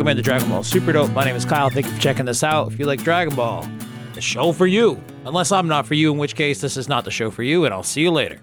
Welcome 0.00 0.12
into 0.12 0.22
Dragon 0.22 0.48
Ball 0.48 0.62
Super 0.62 0.92
Dope. 0.92 1.10
My 1.10 1.24
name 1.24 1.36
is 1.36 1.44
Kyle. 1.44 1.68
Thank 1.68 1.84
you 1.84 1.92
for 1.92 2.00
checking 2.00 2.24
this 2.24 2.42
out. 2.42 2.72
If 2.72 2.78
you 2.78 2.86
like 2.86 3.04
Dragon 3.04 3.36
Ball, 3.36 3.68
the 4.14 4.22
show 4.22 4.50
for 4.50 4.66
you. 4.66 4.98
Unless 5.26 5.52
I'm 5.52 5.68
not 5.68 5.86
for 5.86 5.92
you, 5.92 6.10
in 6.10 6.16
which 6.16 6.36
case 6.36 6.58
this 6.62 6.78
is 6.78 6.88
not 6.88 7.04
the 7.04 7.10
show 7.10 7.30
for 7.30 7.42
you, 7.42 7.66
and 7.66 7.74
I'll 7.74 7.82
see 7.82 8.00
you 8.00 8.10
later. 8.10 8.40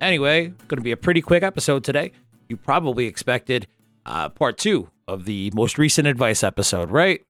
Anyway, 0.00 0.54
going 0.68 0.78
to 0.78 0.80
be 0.80 0.92
a 0.92 0.96
pretty 0.96 1.20
quick 1.20 1.42
episode 1.42 1.82
today. 1.82 2.12
You 2.48 2.56
probably 2.56 3.06
expected 3.06 3.66
uh, 4.06 4.28
part 4.28 4.58
two 4.58 4.90
of 5.08 5.24
the 5.24 5.50
most 5.56 5.76
recent 5.76 6.06
advice 6.06 6.44
episode, 6.44 6.92
right? 6.92 7.20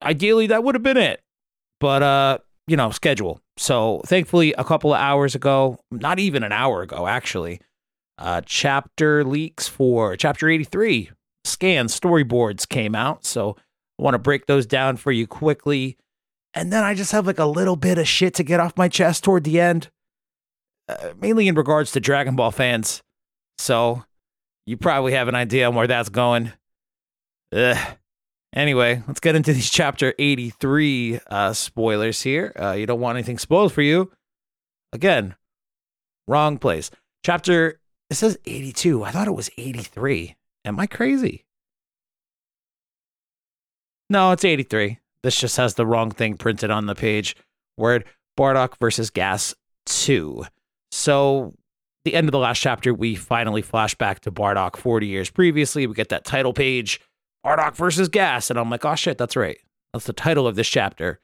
Ideally, 0.00 0.46
that 0.46 0.62
would 0.62 0.76
have 0.76 0.84
been 0.84 0.96
it, 0.96 1.20
but 1.80 2.00
uh, 2.00 2.38
you 2.68 2.76
know, 2.76 2.92
schedule. 2.92 3.40
So 3.56 4.02
thankfully, 4.06 4.52
a 4.56 4.62
couple 4.62 4.94
of 4.94 5.00
hours 5.00 5.34
ago, 5.34 5.80
not 5.90 6.20
even 6.20 6.44
an 6.44 6.52
hour 6.52 6.82
ago, 6.82 7.08
actually, 7.08 7.60
uh, 8.18 8.42
chapter 8.46 9.24
leaks 9.24 9.66
for 9.66 10.16
chapter 10.16 10.48
83 10.48 11.10
scan 11.44 11.86
storyboards 11.86 12.68
came 12.68 12.94
out. 12.94 13.24
So 13.24 13.56
I 13.98 14.02
want 14.02 14.14
to 14.14 14.18
break 14.18 14.46
those 14.46 14.66
down 14.66 14.96
for 14.96 15.12
you 15.12 15.26
quickly. 15.26 15.96
And 16.52 16.72
then 16.72 16.84
I 16.84 16.94
just 16.94 17.12
have 17.12 17.26
like 17.26 17.38
a 17.38 17.46
little 17.46 17.76
bit 17.76 17.98
of 17.98 18.08
shit 18.08 18.34
to 18.34 18.44
get 18.44 18.60
off 18.60 18.76
my 18.76 18.88
chest 18.88 19.24
toward 19.24 19.44
the 19.44 19.60
end, 19.60 19.90
uh, 20.88 21.10
mainly 21.20 21.48
in 21.48 21.54
regards 21.54 21.92
to 21.92 22.00
Dragon 22.00 22.36
Ball 22.36 22.50
fans. 22.50 23.02
So 23.58 24.04
you 24.66 24.76
probably 24.76 25.12
have 25.12 25.28
an 25.28 25.34
idea 25.34 25.68
on 25.68 25.74
where 25.74 25.86
that's 25.86 26.08
going. 26.08 26.52
Ugh. 27.52 27.96
Anyway, 28.54 29.02
let's 29.08 29.18
get 29.18 29.34
into 29.34 29.52
these 29.52 29.68
chapter 29.68 30.14
83 30.16 31.20
uh, 31.26 31.52
spoilers 31.52 32.22
here. 32.22 32.52
Uh, 32.58 32.72
you 32.72 32.86
don't 32.86 33.00
want 33.00 33.16
anything 33.16 33.38
spoiled 33.38 33.72
for 33.72 33.82
you. 33.82 34.12
Again, 34.92 35.34
wrong 36.28 36.58
place. 36.58 36.90
Chapter, 37.24 37.80
it 38.10 38.14
says 38.14 38.38
82. 38.46 39.02
I 39.02 39.10
thought 39.10 39.26
it 39.26 39.32
was 39.32 39.50
83. 39.58 40.36
Am 40.64 40.80
I 40.80 40.86
crazy? 40.86 41.44
No, 44.08 44.32
it's 44.32 44.44
83. 44.44 44.98
This 45.22 45.38
just 45.38 45.56
has 45.56 45.74
the 45.74 45.86
wrong 45.86 46.10
thing 46.10 46.36
printed 46.36 46.70
on 46.70 46.86
the 46.86 46.94
page. 46.94 47.36
Word 47.76 48.04
Bardock 48.38 48.78
versus 48.78 49.10
Gas 49.10 49.54
2. 49.86 50.44
So, 50.92 51.54
the 52.04 52.14
end 52.14 52.28
of 52.28 52.32
the 52.32 52.38
last 52.38 52.60
chapter, 52.60 52.92
we 52.92 53.14
finally 53.14 53.62
flash 53.62 53.94
back 53.94 54.20
to 54.20 54.30
Bardock 54.30 54.76
40 54.76 55.06
years 55.06 55.30
previously. 55.30 55.86
We 55.86 55.94
get 55.94 56.10
that 56.10 56.24
title 56.24 56.52
page, 56.52 57.00
Bardock 57.44 57.76
versus 57.76 58.08
Gas. 58.08 58.50
And 58.50 58.58
I'm 58.58 58.70
like, 58.70 58.84
oh 58.84 58.94
shit, 58.94 59.18
that's 59.18 59.36
right. 59.36 59.58
That's 59.92 60.06
the 60.06 60.12
title 60.12 60.46
of 60.46 60.56
this 60.56 60.68
chapter, 60.68 61.20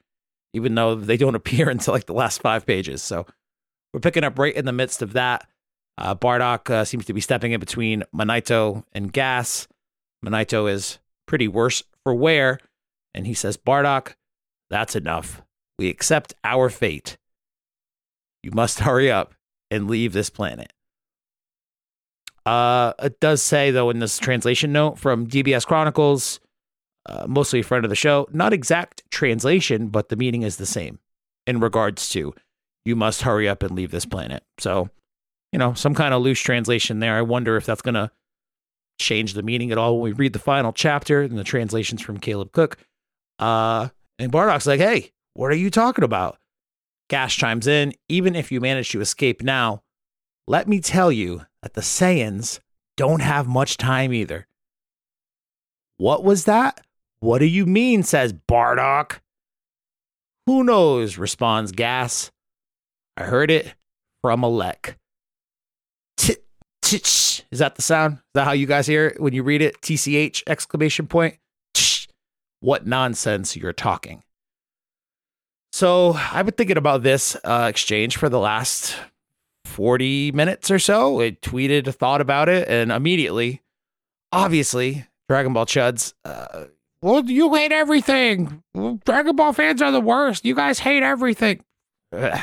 even 0.55 0.75
though 0.75 0.95
they 0.95 1.17
don't 1.17 1.35
appear 1.37 1.69
until 1.69 1.95
like 1.95 2.07
the 2.07 2.15
last 2.15 2.41
five 2.41 2.67
pages. 2.67 3.03
So, 3.03 3.27
we're 3.93 4.01
picking 4.01 4.25
up 4.25 4.39
right 4.39 4.55
in 4.55 4.65
the 4.65 4.73
midst 4.73 5.03
of 5.03 5.13
that. 5.15 5.47
Uh, 6.01 6.15
Bardock 6.15 6.70
uh, 6.70 6.84
seems 6.84 7.05
to 7.06 7.12
be 7.12 7.20
stepping 7.20 7.53
in 7.53 7.61
between 7.61 8.05
Monaito 8.15 8.84
and 8.93 9.12
Gas. 9.12 9.69
Monaito 10.25 10.70
is 10.70 10.98
pretty 11.27 11.47
worse 11.47 11.83
for 12.03 12.15
wear, 12.15 12.59
and 13.15 13.27
he 13.27 13.34
says, 13.34 13.56
Bardock, 13.56 14.15
that's 14.71 14.97
enough. 14.97 15.43
We 15.78 15.89
accept 15.89 16.34
our 16.43 16.71
fate. 16.71 17.19
You 18.43 18.51
must 18.53 18.81
hurry 18.81 19.11
up 19.11 19.34
and 19.71 19.89
leave 19.89 20.12
this 20.12 20.31
planet. 20.31 20.73
Uh, 22.47 22.95
it 23.03 23.21
does 23.21 23.43
say, 23.43 23.71
though, 23.71 23.91
in 23.91 23.98
this 23.98 24.19
translation 24.19 24.73
note 24.73 24.98
from 24.98 25.27
DBS 25.27 25.67
Chronicles, 25.67 26.41
uh, 27.06 27.27
mostly 27.28 27.61
a 27.61 27.62
friend 27.62 27.84
of 27.84 27.91
the 27.91 27.97
show, 27.97 28.27
not 28.33 28.55
exact 28.55 29.03
translation, 29.11 29.89
but 29.89 30.09
the 30.09 30.17
meaning 30.17 30.43
is 30.43 30.56
the 30.56 30.67
same 30.67 30.99
in 31.47 31.61
regards 31.61 32.09
to 32.11 32.34
you 32.84 32.97
must 32.97 33.22
hurry 33.22 33.49
up 33.49 33.62
and 33.62 33.72
leave 33.72 33.91
this 33.91 34.06
planet. 34.06 34.43
So, 34.59 34.88
you 35.53 35.59
know, 35.59 35.75
some 35.75 35.94
kind 35.94 36.15
of 36.15 36.22
loose 36.22 36.41
translation 36.41 37.00
there. 37.00 37.16
I 37.16 37.22
wonder 37.22 37.56
if 37.56 37.66
that's 37.66 37.83
going 37.83 37.94
to 37.94 38.11
change 38.99 39.34
the 39.34 39.43
meaning 39.43 39.72
at 39.72 39.78
all 39.78 39.94
when 39.94 40.03
we 40.03 40.12
read 40.12 40.33
the 40.33 40.38
final 40.38 40.72
chapter 40.72 41.22
and 41.22 41.38
the 41.38 41.44
translations 41.44 42.03
from 42.03 42.19
Caleb 42.19 42.53
Cook. 42.53 42.77
Uh, 43.38 43.88
and 44.19 44.31
Bardock's 44.31 44.66
like, 44.66 44.81
hey, 44.81 45.12
what 45.34 45.50
are 45.50 45.56
you 45.56 45.71
talking 45.71 46.05
about? 46.05 46.38
Gas 47.09 47.34
chimes 47.34 47.66
in, 47.66 47.94
even 48.09 48.37
if 48.37 48.53
you 48.53 48.61
manage 48.61 48.91
to 48.91 49.00
escape 49.00 49.43
now, 49.43 49.83
let 50.47 50.69
me 50.69 50.81
tell 50.81 51.11
you 51.11 51.47
that 51.62 51.75
the 51.75 51.81
Saiyans 51.81 52.61
don't 52.97 53.22
have 53.22 53.49
much 53.49 53.77
time 53.77 54.12
either. 54.12 54.47
What 55.97 56.22
was 56.22 56.44
that? 56.44 56.81
What 57.21 57.38
do 57.38 57.47
you 57.47 57.67
mean? 57.67 58.03
says 58.03 58.32
Bardock. 58.32 59.21
Who 60.47 60.65
knows? 60.65 61.19
responds 61.19 61.72
Gas. 61.72 62.31
I 63.17 63.25
heard 63.25 63.50
it 63.50 63.75
from 64.22 64.43
Elec. 64.43 64.97
Is 66.93 67.59
that 67.59 67.77
the 67.77 67.83
sound? 67.83 68.15
Is 68.15 68.21
that 68.34 68.45
how 68.45 68.53
you 68.53 68.67
guys 68.67 68.87
hear 68.87 69.09
it 69.09 69.21
when 69.21 69.33
you 69.33 69.43
read 69.43 69.62
it? 69.62 69.81
TCH 69.81 70.43
exclamation 70.47 71.06
point. 71.06 71.37
What 72.61 72.87
nonsense 72.87 73.56
you're 73.56 73.73
talking. 73.73 74.23
So 75.73 76.12
I've 76.15 76.47
been 76.47 76.55
thinking 76.55 76.77
about 76.77 77.03
this 77.03 77.37
uh, 77.45 77.67
exchange 77.71 78.17
for 78.17 78.29
the 78.29 78.39
last 78.39 78.97
40 79.65 80.33
minutes 80.33 80.71
or 80.71 80.79
so. 80.79 81.21
I 81.21 81.31
tweeted 81.31 81.87
a 81.87 81.93
thought 81.93 82.21
about 82.21 82.49
it 82.49 82.69
and 82.69 82.91
immediately, 82.93 83.62
obviously, 84.33 85.06
Dragon 85.29 85.53
Ball 85.53 85.65
Chuds, 85.65 86.12
uh, 86.25 86.65
well, 87.03 87.25
you 87.25 87.55
hate 87.55 87.73
everything. 87.73 88.62
Dragon 88.75 89.34
Ball 89.34 89.53
fans 89.53 89.81
are 89.81 89.91
the 89.91 90.00
worst. 90.00 90.45
You 90.45 90.55
guys 90.55 90.79
hate 90.81 91.03
everything. 91.03 91.65
Ugh. 92.12 92.39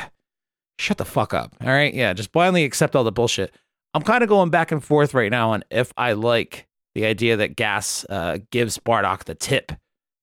Shut 0.78 0.96
the 0.98 1.04
fuck 1.04 1.32
up. 1.34 1.54
All 1.60 1.68
right. 1.68 1.94
Yeah. 1.94 2.12
Just 2.12 2.32
blindly 2.32 2.64
accept 2.64 2.96
all 2.96 3.04
the 3.04 3.12
bullshit. 3.12 3.54
I'm 3.98 4.04
kind 4.04 4.22
of 4.22 4.28
going 4.28 4.50
back 4.50 4.70
and 4.70 4.82
forth 4.82 5.12
right 5.12 5.28
now 5.28 5.50
on 5.50 5.64
if 5.72 5.92
I 5.96 6.12
like 6.12 6.68
the 6.94 7.04
idea 7.04 7.36
that 7.38 7.56
Gas 7.56 8.06
uh, 8.08 8.38
gives 8.52 8.78
Bardock 8.78 9.24
the 9.24 9.34
tip 9.34 9.72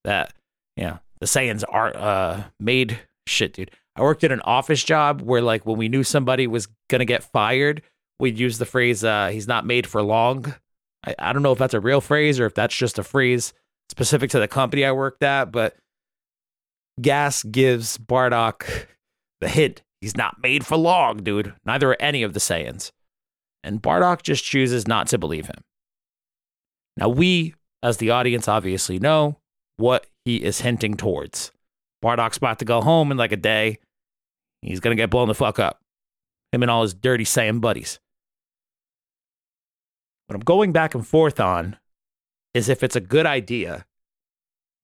that, 0.06 0.31
you 0.78 0.86
know, 0.86 1.00
the 1.19 1.25
Saiyans 1.25 1.66
are 1.68 1.94
uh, 1.94 2.44
made 2.58 2.97
shit, 3.28 3.52
dude. 3.52 3.72
I 3.97 4.02
worked 4.02 4.24
at 4.24 4.31
an 4.31 4.40
office 4.46 4.81
job 4.81 5.22
where, 5.22 5.41
like, 5.41 5.66
when 5.66 5.78
we 5.78 5.90
knew 5.90 6.03
somebody 6.03 6.47
was 6.47 6.69
to 6.88 7.03
get 7.03 7.25
fired, 7.25 7.81
we'd 8.18 8.40
use 8.40 8.59
the 8.59 8.66
phrase, 8.66 9.03
uh, 9.03 9.28
he's 9.28 9.46
not 9.46 9.66
made 9.66 9.88
for 9.88 10.02
long. 10.02 10.56
I, 11.06 11.14
I 11.19 11.34
don't 11.34 11.44
know 11.44 11.52
if 11.52 11.59
that's 11.59 11.74
a 11.74 11.81
real 11.81 12.00
phrase 12.00 12.40
or 12.40 12.46
if 12.46 12.53
that's 12.53 12.78
just 12.78 12.97
a 12.97 13.03
phrase 13.03 13.52
specific 13.90 14.30
to 14.30 14.40
the 14.40 14.47
company 14.47 14.85
I 14.85 14.94
worked 14.94 15.22
at, 15.22 15.52
but 15.52 15.75
Gas 17.02 17.44
gives 17.44 17.97
Bardock 17.97 18.88
the 19.41 19.50
hint 19.50 19.81
he's 20.00 20.16
not 20.16 20.41
made 20.41 20.66
for 20.66 20.78
long, 20.78 21.18
dude. 21.18 21.53
Neither 21.66 21.90
are 21.90 22.02
any 22.02 22.24
of 22.24 22.31
the 22.31 22.40
Saiyans 22.40 22.91
and 23.66 23.81
Bardock 23.81 24.22
just 24.22 24.44
chooses 24.44 24.88
not 24.88 25.08
to 25.08 25.18
believe 25.18 25.48
him. 25.48 25.62
Now, 26.96 27.09
we, 27.09 27.56
as 27.84 27.98
the 27.98 28.12
audience, 28.12 28.48
obviously 28.48 29.00
know 29.00 29.40
what 29.78 30.08
he 30.24 30.38
is 30.38 30.62
hinting 30.62 30.96
towards. 30.96 31.52
Bardock's 32.03 32.38
about 32.38 32.59
to 32.59 32.66
go 32.66 32.81
home 32.81 33.12
in 33.12 33.18
like 33.18 33.31
a 33.31 33.38
day. 33.38 33.80
He's 34.62 34.80
going 34.80 34.96
to 34.96 35.02
get 35.02 35.09
blown 35.09 35.28
the 35.28 35.36
fuck 35.36 35.59
up. 35.59 35.81
Him 36.52 36.62
and 36.62 36.72
all 36.72 36.84
his 36.84 36.94
dirty 36.94 37.26
Saiyan 37.26 37.59
buddies. 37.59 38.00
What 40.28 40.36
I'm 40.36 40.42
going 40.42 40.72
back 40.72 40.96
and 40.96 41.06
forth 41.06 41.40
on 41.40 41.78
is 42.53 42.70
if 42.70 42.84
it's 42.84 42.96
a 42.96 43.02
good 43.02 43.26
idea 43.26 43.86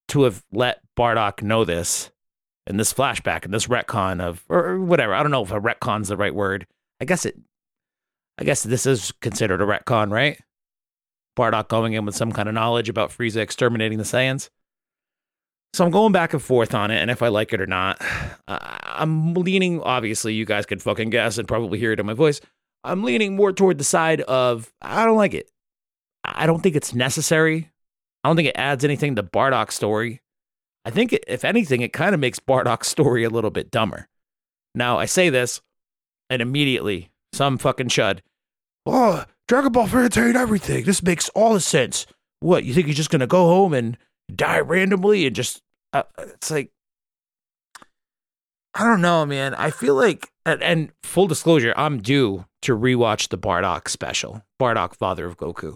to 0.09 0.24
have 0.24 0.44
let 0.52 0.81
Bardock 0.98 1.42
know 1.42 1.63
this 1.63 2.12
in 2.68 2.78
this 2.78 2.94
flashback 2.94 3.46
and 3.46 3.53
this 3.53 3.68
retcon 3.68 4.22
of, 4.22 4.44
or 4.50 4.80
whatever. 4.80 5.13
I 5.13 5.22
don't 5.24 5.31
know 5.31 5.44
if 5.44 5.52
a 5.52 5.59
retcon's 5.59 6.09
the 6.09 6.18
right 6.18 6.36
word. 6.36 6.68
I 7.00 7.06
guess 7.06 7.25
it 7.25 7.38
I 8.38 8.44
guess 8.44 8.64
this 8.64 8.86
is 8.86 9.12
considered 9.22 9.62
a 9.62 9.66
retcon, 9.66 10.12
right? 10.12 10.40
Bardock 11.38 11.69
going 11.69 11.94
in 11.94 12.06
with 12.06 12.16
some 12.16 12.31
kind 12.31 12.50
of 12.50 12.56
knowledge 12.56 12.89
about 12.89 13.12
Frieza 13.12 13.38
exterminating 13.38 13.98
the 13.98 14.04
Saiyans. 14.04 14.50
So 15.74 15.86
I'm 15.86 15.92
going 15.92 16.12
back 16.12 16.33
and 16.33 16.42
forth 16.42 16.74
on 16.74 16.92
it, 16.92 16.98
and 16.98 17.10
if 17.10 17.22
I 17.22 17.30
like 17.30 17.54
it 17.54 17.62
or 17.62 17.66
not, 17.66 18.01
I'm 18.48 19.33
leaning. 19.33 19.81
Obviously, 19.81 20.33
you 20.33 20.44
guys 20.44 20.66
could 20.66 20.81
fucking 20.81 21.12
guess 21.12 21.38
and 21.38 21.48
probably 21.48 21.80
hear 21.80 21.94
it 21.94 22.00
in 22.00 22.06
my 22.06 22.13
voice. 22.13 22.42
I'm 22.83 23.04
leaning 23.04 23.36
more 23.36 23.54
toward 23.54 23.78
the 23.78 23.86
side 23.86 24.22
of 24.22 24.74
I 24.81 25.06
don't 25.06 25.16
like 25.18 25.34
it. 25.34 25.50
I 26.25 26.45
don't 26.45 26.62
think 26.62 26.75
it's 26.75 26.94
necessary. 26.94 27.72
I 28.24 28.30
don't 28.30 28.36
think 28.36 28.50
it 28.50 28.57
adds 28.57 28.84
anything 28.84 29.16
to 29.16 29.24
Bardock's 29.24 29.75
story. 29.75 30.22
I 30.84 30.89
think, 30.89 31.13
it, 31.13 31.24
if 31.27 31.45
anything, 31.45 31.81
it 31.81 31.94
kind 31.94 32.13
of 32.13 32.19
makes 32.19 32.39
Bardock's 32.39 32.88
story 32.88 33.24
a 33.24 33.30
little 33.30 33.51
bit 33.51 33.72
dumber. 33.72 34.07
Now, 34.75 34.98
I 34.98 35.06
say 35.06 35.30
this, 35.30 35.62
and 36.30 36.42
immediately 36.42 37.11
some 37.33 37.57
fucking 37.57 37.89
chud. 37.89 38.19
Oh, 38.86 39.25
Dragon 39.48 39.72
Ball 39.72 39.88
fans 39.88 40.16
hate 40.16 40.36
everything. 40.36 40.86
This 40.86 41.04
makes 41.04 41.30
all 41.30 41.54
the 41.54 41.60
sense. 41.60 42.06
What, 42.39 42.63
you 42.63 42.74
think 42.74 42.88
he's 42.88 42.98
just 42.98 43.10
going 43.10 43.19
to 43.19 43.28
go 43.28 43.45
home 43.45 43.74
and 43.74 43.98
die 44.33 44.60
randomly 44.60 45.25
and 45.25 45.36
just. 45.36 45.62
Uh, 45.94 46.04
it's 46.19 46.50
like. 46.50 46.72
I 48.74 48.86
don't 48.86 49.01
know, 49.01 49.25
man. 49.25 49.54
I 49.56 49.69
feel 49.69 49.95
like. 49.95 50.31
And, 50.45 50.63
and 50.63 50.92
full 51.04 51.28
disclosure, 51.28 51.74
I'm 51.75 52.01
due 52.01 52.45
to 52.63 52.78
rewatch 52.78 53.30
the 53.30 53.38
Bardock 53.38 53.88
special, 53.88 54.42
Bardock, 54.60 54.95
Father 54.95 55.25
of 55.25 55.38
Goku. 55.38 55.75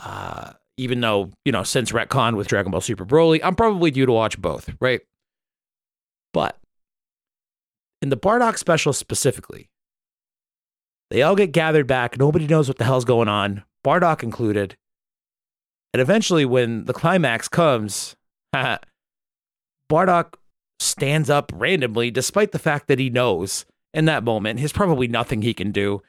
Uh, 0.00 0.52
even 0.76 1.00
though, 1.00 1.30
you 1.44 1.52
know, 1.52 1.62
since 1.62 1.92
retcon 1.92 2.36
with 2.36 2.48
Dragon 2.48 2.72
Ball 2.72 2.80
Super 2.80 3.06
Broly, 3.06 3.40
I'm 3.42 3.54
probably 3.54 3.90
due 3.90 4.06
to 4.06 4.12
watch 4.12 4.40
both, 4.40 4.70
right? 4.80 5.00
But 6.32 6.58
in 8.02 8.08
the 8.08 8.16
Bardock 8.16 8.58
special 8.58 8.92
specifically, 8.92 9.68
they 11.10 11.22
all 11.22 11.36
get 11.36 11.52
gathered 11.52 11.86
back. 11.86 12.18
Nobody 12.18 12.46
knows 12.46 12.68
what 12.68 12.78
the 12.78 12.84
hell's 12.84 13.04
going 13.04 13.28
on, 13.28 13.64
Bardock 13.84 14.22
included. 14.22 14.76
And 15.92 16.00
eventually, 16.00 16.44
when 16.44 16.84
the 16.84 16.92
climax 16.92 17.48
comes, 17.48 18.16
Bardock 19.90 20.34
stands 20.78 21.30
up 21.30 21.52
randomly, 21.54 22.10
despite 22.10 22.52
the 22.52 22.58
fact 22.58 22.88
that 22.88 22.98
he 22.98 23.08
knows 23.08 23.64
in 23.94 24.04
that 24.04 24.24
moment 24.24 24.58
there's 24.58 24.72
probably 24.72 25.08
nothing 25.08 25.42
he 25.42 25.54
can 25.54 25.72
do. 25.72 26.02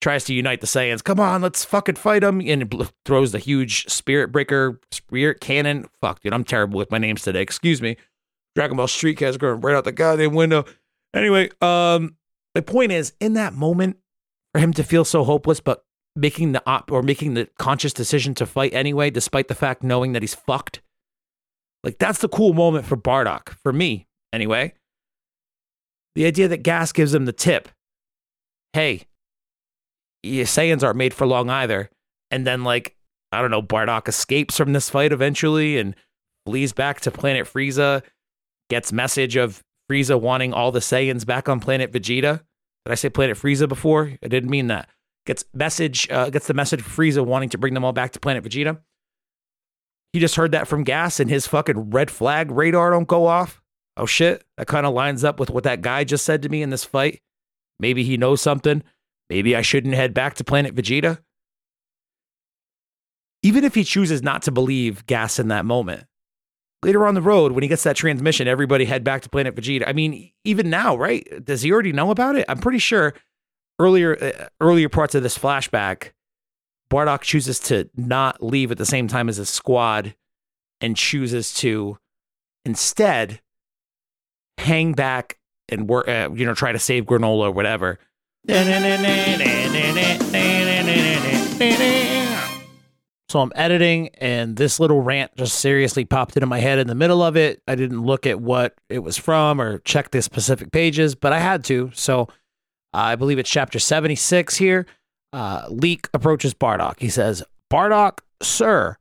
Tries 0.00 0.24
to 0.24 0.34
unite 0.34 0.62
the 0.62 0.66
Saiyans. 0.66 1.04
Come 1.04 1.20
on, 1.20 1.42
let's 1.42 1.64
fucking 1.64 1.96
fight 1.96 2.22
him. 2.22 2.40
And 2.40 2.90
throws 3.04 3.32
the 3.32 3.38
huge 3.38 3.86
spirit 3.86 4.32
breaker, 4.32 4.80
spirit 4.90 5.40
cannon. 5.40 5.86
Fuck, 6.00 6.20
dude, 6.20 6.32
I'm 6.32 6.44
terrible 6.44 6.78
with 6.78 6.90
my 6.90 6.96
names 6.96 7.22
today. 7.22 7.42
Excuse 7.42 7.82
me. 7.82 7.96
Dragon 8.54 8.78
Ball 8.78 8.88
Street 8.88 9.18
Cat's 9.18 9.36
going 9.36 9.60
right 9.60 9.76
out 9.76 9.84
the 9.84 9.92
goddamn 9.92 10.34
window. 10.34 10.64
Anyway, 11.14 11.50
um, 11.60 12.16
the 12.54 12.62
point 12.62 12.92
is, 12.92 13.12
in 13.20 13.34
that 13.34 13.52
moment, 13.52 13.98
for 14.52 14.60
him 14.60 14.72
to 14.74 14.84
feel 14.84 15.04
so 15.04 15.24
hopeless, 15.24 15.60
but 15.60 15.84
making 16.16 16.52
the 16.52 16.62
op 16.66 16.90
or 16.90 17.02
making 17.02 17.34
the 17.34 17.48
conscious 17.58 17.92
decision 17.92 18.34
to 18.34 18.46
fight 18.46 18.74
anyway, 18.74 19.10
despite 19.10 19.48
the 19.48 19.54
fact 19.54 19.82
knowing 19.82 20.12
that 20.12 20.22
he's 20.22 20.34
fucked. 20.34 20.80
Like 21.84 21.98
that's 21.98 22.20
the 22.20 22.28
cool 22.28 22.52
moment 22.52 22.84
for 22.84 22.96
Bardock, 22.96 23.50
for 23.62 23.72
me 23.72 24.06
anyway. 24.32 24.74
The 26.14 26.26
idea 26.26 26.48
that 26.48 26.62
Gas 26.62 26.92
gives 26.92 27.14
him 27.14 27.24
the 27.24 27.32
tip, 27.32 27.68
hey, 28.72 29.06
Saiyans 30.24 30.82
aren't 30.82 30.98
made 30.98 31.14
for 31.14 31.26
long 31.26 31.48
either, 31.48 31.88
and 32.30 32.46
then 32.46 32.64
like 32.64 32.96
I 33.32 33.40
don't 33.40 33.50
know, 33.50 33.62
Bardock 33.62 34.08
escapes 34.08 34.56
from 34.56 34.72
this 34.72 34.90
fight 34.90 35.12
eventually 35.12 35.78
and 35.78 35.94
flees 36.46 36.72
back 36.72 37.00
to 37.02 37.10
planet 37.10 37.46
Frieza, 37.46 38.02
gets 38.68 38.92
message 38.92 39.36
of 39.36 39.62
Frieza 39.90 40.20
wanting 40.20 40.52
all 40.52 40.72
the 40.72 40.80
Saiyans 40.80 41.24
back 41.24 41.48
on 41.48 41.60
planet 41.60 41.92
Vegeta. 41.92 42.40
Did 42.84 42.92
I 42.92 42.94
say 42.94 43.10
planet 43.10 43.36
Frieza 43.36 43.68
before? 43.68 44.12
I 44.22 44.28
didn't 44.28 44.50
mean 44.50 44.68
that 44.68 44.88
gets 45.26 45.44
message 45.54 46.10
uh, 46.10 46.30
gets 46.30 46.46
the 46.46 46.54
message 46.54 46.82
Frieza 46.82 47.24
wanting 47.24 47.50
to 47.50 47.58
bring 47.58 47.74
them 47.74 47.84
all 47.84 47.92
back 47.92 48.12
to 48.12 48.20
planet 48.20 48.44
Vegeta. 48.44 48.80
He 50.12 50.18
just 50.18 50.34
heard 50.34 50.52
that 50.52 50.66
from 50.66 50.82
Gas 50.82 51.20
and 51.20 51.30
his 51.30 51.46
fucking 51.46 51.90
red 51.90 52.10
flag 52.10 52.50
radar 52.50 52.90
don't 52.90 53.06
go 53.06 53.26
off. 53.26 53.62
Oh 53.96 54.06
shit, 54.06 54.44
that 54.56 54.66
kind 54.66 54.86
of 54.86 54.94
lines 54.94 55.24
up 55.24 55.38
with 55.38 55.50
what 55.50 55.64
that 55.64 55.82
guy 55.82 56.04
just 56.04 56.24
said 56.24 56.42
to 56.42 56.48
me 56.48 56.62
in 56.62 56.70
this 56.70 56.84
fight. 56.84 57.20
Maybe 57.78 58.02
he 58.02 58.16
knows 58.16 58.40
something. 58.40 58.82
Maybe 59.28 59.54
I 59.54 59.62
shouldn't 59.62 59.94
head 59.94 60.12
back 60.14 60.34
to 60.34 60.44
planet 60.44 60.74
Vegeta. 60.74 61.18
Even 63.42 63.64
if 63.64 63.74
he 63.74 63.84
chooses 63.84 64.22
not 64.22 64.42
to 64.42 64.50
believe 64.50 65.06
Gas 65.06 65.38
in 65.38 65.48
that 65.48 65.64
moment, 65.64 66.04
later 66.82 67.06
on 67.06 67.14
the 67.14 67.22
road 67.22 67.52
when 67.52 67.62
he 67.62 67.68
gets 67.68 67.82
that 67.84 67.96
transmission, 67.96 68.48
everybody 68.48 68.84
head 68.84 69.04
back 69.04 69.22
to 69.22 69.28
planet 69.28 69.54
Vegeta. 69.54 69.84
I 69.86 69.92
mean, 69.92 70.30
even 70.44 70.70
now, 70.70 70.96
right? 70.96 71.44
Does 71.44 71.62
he 71.62 71.72
already 71.72 71.92
know 71.92 72.10
about 72.10 72.36
it? 72.36 72.44
I'm 72.48 72.58
pretty 72.58 72.78
sure 72.78 73.14
earlier 73.78 74.16
uh, 74.22 74.48
earlier 74.60 74.88
parts 74.88 75.14
of 75.14 75.22
this 75.22 75.38
flashback, 75.38 76.12
Bardock 76.90 77.22
chooses 77.22 77.58
to 77.60 77.88
not 77.96 78.42
leave 78.42 78.70
at 78.70 78.78
the 78.78 78.86
same 78.86 79.08
time 79.08 79.28
as 79.28 79.36
his 79.36 79.48
squad 79.48 80.14
and 80.80 80.96
chooses 80.96 81.52
to 81.54 81.98
instead 82.64 83.40
hang 84.58 84.92
back 84.92 85.38
and 85.68 85.88
work, 85.88 86.08
uh, 86.08 86.30
you 86.34 86.44
know, 86.44 86.54
try 86.54 86.72
to 86.72 86.78
save 86.78 87.04
Granola 87.04 87.48
or 87.48 87.50
whatever. 87.52 87.98
So 93.30 93.40
I'm 93.40 93.52
editing, 93.54 94.08
and 94.16 94.56
this 94.56 94.80
little 94.80 95.02
rant 95.02 95.36
just 95.36 95.60
seriously 95.60 96.04
popped 96.04 96.36
into 96.36 96.48
my 96.48 96.58
head 96.58 96.80
in 96.80 96.88
the 96.88 96.96
middle 96.96 97.22
of 97.22 97.36
it. 97.36 97.62
I 97.68 97.76
didn't 97.76 98.02
look 98.02 98.26
at 98.26 98.40
what 98.40 98.74
it 98.88 99.04
was 99.04 99.16
from 99.16 99.60
or 99.60 99.78
check 99.78 100.10
the 100.10 100.20
specific 100.20 100.72
pages, 100.72 101.14
but 101.14 101.32
I 101.32 101.38
had 101.38 101.62
to. 101.66 101.92
So 101.94 102.26
I 102.92 103.14
believe 103.14 103.38
it's 103.38 103.48
chapter 103.48 103.78
76 103.78 104.56
here. 104.56 104.84
Uh, 105.32 105.64
Leek 105.68 106.08
approaches 106.12 106.54
Bardock. 106.54 106.98
He 106.98 107.08
says, 107.08 107.40
Bardock, 107.72 108.18
sir, 108.42 108.96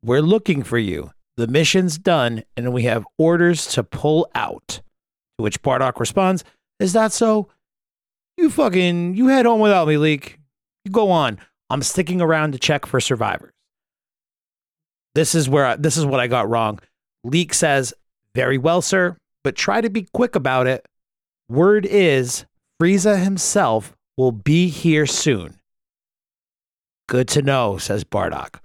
we're 0.00 0.22
looking 0.22 0.62
for 0.62 0.78
you. 0.78 1.10
The 1.36 1.48
mission's 1.48 1.98
done, 1.98 2.44
and 2.56 2.72
we 2.72 2.84
have 2.84 3.04
orders 3.18 3.66
to 3.72 3.82
pull 3.82 4.30
out. 4.36 4.80
To 5.38 5.42
which 5.42 5.60
Bardock 5.60 5.98
responds, 5.98 6.44
Is 6.78 6.92
that 6.92 7.12
so? 7.12 7.48
You 8.36 8.48
fucking, 8.48 9.16
you 9.16 9.26
head 9.26 9.44
home 9.44 9.60
without 9.60 9.88
me, 9.88 9.96
Leek. 9.96 10.38
You 10.84 10.92
go 10.92 11.10
on. 11.10 11.40
I'm 11.68 11.82
sticking 11.82 12.20
around 12.20 12.52
to 12.52 12.60
check 12.60 12.86
for 12.86 13.00
survivors. 13.00 13.52
This 15.14 15.34
is 15.34 15.48
where 15.48 15.66
I, 15.66 15.76
this 15.76 15.96
is 15.96 16.06
what 16.06 16.20
I 16.20 16.26
got 16.26 16.48
wrong. 16.48 16.78
Leek 17.24 17.54
says, 17.54 17.92
"Very 18.34 18.58
well, 18.58 18.82
sir, 18.82 19.16
but 19.44 19.56
try 19.56 19.80
to 19.80 19.90
be 19.90 20.08
quick 20.12 20.34
about 20.34 20.66
it." 20.66 20.86
Word 21.48 21.86
is 21.86 22.46
Frieza 22.80 23.22
himself 23.22 23.94
will 24.16 24.32
be 24.32 24.68
here 24.68 25.06
soon. 25.06 25.60
Good 27.08 27.28
to 27.28 27.42
know, 27.42 27.76
says 27.78 28.04
Bardock. 28.04 28.60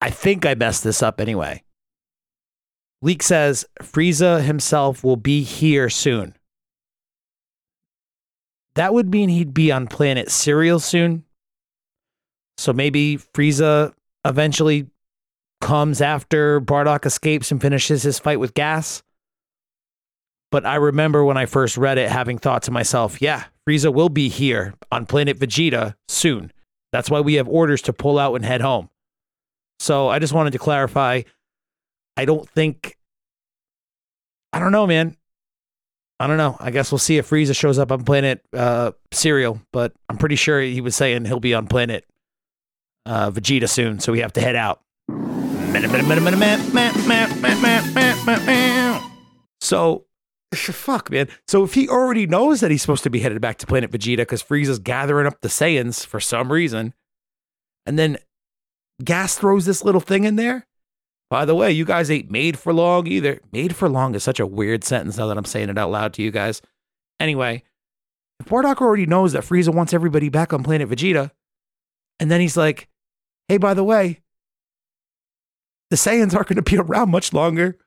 I 0.00 0.10
think 0.10 0.46
I 0.46 0.54
messed 0.54 0.84
this 0.84 1.02
up 1.02 1.20
anyway. 1.20 1.62
Leek 3.02 3.22
says 3.22 3.66
Frieza 3.82 4.42
himself 4.42 5.04
will 5.04 5.16
be 5.16 5.42
here 5.42 5.90
soon. 5.90 6.34
That 8.74 8.94
would 8.94 9.10
mean 9.10 9.28
he'd 9.28 9.54
be 9.54 9.70
on 9.72 9.86
planet 9.86 10.30
Cereal 10.30 10.80
soon. 10.80 11.24
So 12.58 12.72
maybe 12.72 13.18
Frieza 13.18 13.92
eventually 14.26 14.86
comes 15.60 16.00
after 16.00 16.60
Bardock 16.60 17.06
escapes 17.06 17.50
and 17.50 17.60
finishes 17.60 18.02
his 18.02 18.18
fight 18.18 18.40
with 18.40 18.54
Gas. 18.54 19.02
But 20.52 20.66
I 20.66 20.76
remember 20.76 21.24
when 21.24 21.36
I 21.36 21.46
first 21.46 21.76
read 21.76 21.98
it 21.98 22.10
having 22.10 22.38
thought 22.38 22.64
to 22.64 22.70
myself, 22.70 23.20
yeah, 23.20 23.44
Frieza 23.68 23.92
will 23.92 24.08
be 24.08 24.28
here 24.28 24.74
on 24.92 25.06
planet 25.06 25.38
Vegeta 25.38 25.94
soon. 26.08 26.52
That's 26.92 27.10
why 27.10 27.20
we 27.20 27.34
have 27.34 27.48
orders 27.48 27.82
to 27.82 27.92
pull 27.92 28.18
out 28.18 28.34
and 28.34 28.44
head 28.44 28.60
home. 28.60 28.88
So 29.80 30.08
I 30.08 30.18
just 30.18 30.32
wanted 30.32 30.52
to 30.52 30.58
clarify. 30.58 31.22
I 32.16 32.24
don't 32.24 32.48
think. 32.48 32.96
I 34.52 34.60
don't 34.60 34.72
know, 34.72 34.86
man. 34.86 35.16
I 36.18 36.26
don't 36.26 36.38
know. 36.38 36.56
I 36.60 36.70
guess 36.70 36.90
we'll 36.90 36.98
see 36.98 37.18
if 37.18 37.28
Frieza 37.28 37.54
shows 37.54 37.78
up 37.78 37.92
on 37.92 38.04
planet 38.04 38.40
uh, 38.54 38.92
Cereal, 39.12 39.60
but 39.72 39.92
I'm 40.08 40.16
pretty 40.16 40.36
sure 40.36 40.60
he 40.60 40.80
was 40.80 40.96
saying 40.96 41.26
he'll 41.26 41.40
be 41.40 41.52
on 41.52 41.66
planet 41.66 42.06
uh, 43.06 43.30
Vegeta 43.30 43.68
soon, 43.68 44.00
so 44.00 44.12
we 44.12 44.20
have 44.20 44.32
to 44.34 44.40
head 44.40 44.56
out. 44.56 44.82
So 49.60 50.06
Fuck, 50.54 51.10
man. 51.10 51.28
So 51.48 51.64
if 51.64 51.74
he 51.74 51.88
already 51.88 52.26
knows 52.26 52.60
that 52.60 52.70
he's 52.70 52.80
supposed 52.80 53.02
to 53.04 53.10
be 53.10 53.18
headed 53.18 53.40
back 53.40 53.58
to 53.58 53.66
planet 53.66 53.90
Vegeta 53.90 54.18
because 54.18 54.42
Frieza's 54.42 54.78
gathering 54.78 55.26
up 55.26 55.40
the 55.40 55.48
Saiyans 55.48 56.06
for 56.06 56.20
some 56.20 56.52
reason, 56.52 56.94
and 57.84 57.98
then 57.98 58.18
Gas 59.02 59.36
throws 59.36 59.66
this 59.66 59.84
little 59.84 60.00
thing 60.00 60.24
in 60.24 60.36
there. 60.36 60.66
By 61.28 61.44
the 61.44 61.54
way, 61.54 61.72
you 61.72 61.84
guys 61.84 62.10
ain't 62.10 62.30
made 62.30 62.58
for 62.58 62.72
long 62.72 63.06
either. 63.06 63.40
Made 63.52 63.74
for 63.74 63.88
long 63.88 64.14
is 64.14 64.22
such 64.22 64.38
a 64.38 64.46
weird 64.46 64.84
sentence 64.84 65.18
now 65.18 65.26
that 65.26 65.36
I'm 65.36 65.44
saying 65.44 65.68
it 65.68 65.78
out 65.78 65.90
loud 65.90 66.12
to 66.14 66.22
you 66.22 66.30
guys. 66.30 66.62
Anyway, 67.18 67.64
if 68.38 68.46
Bardock 68.46 68.80
already 68.80 69.06
knows 69.06 69.32
that 69.32 69.42
Frieza 69.42 69.74
wants 69.74 69.92
everybody 69.92 70.28
back 70.28 70.52
on 70.52 70.62
planet 70.62 70.88
Vegeta, 70.88 71.32
and 72.20 72.30
then 72.30 72.40
he's 72.40 72.56
like, 72.56 72.88
hey, 73.48 73.56
by 73.58 73.74
the 73.74 73.84
way, 73.84 74.20
the 75.90 75.96
Saiyans 75.96 76.34
aren't 76.34 76.48
going 76.48 76.56
to 76.56 76.62
be 76.62 76.78
around 76.78 77.10
much 77.10 77.32
longer. 77.32 77.78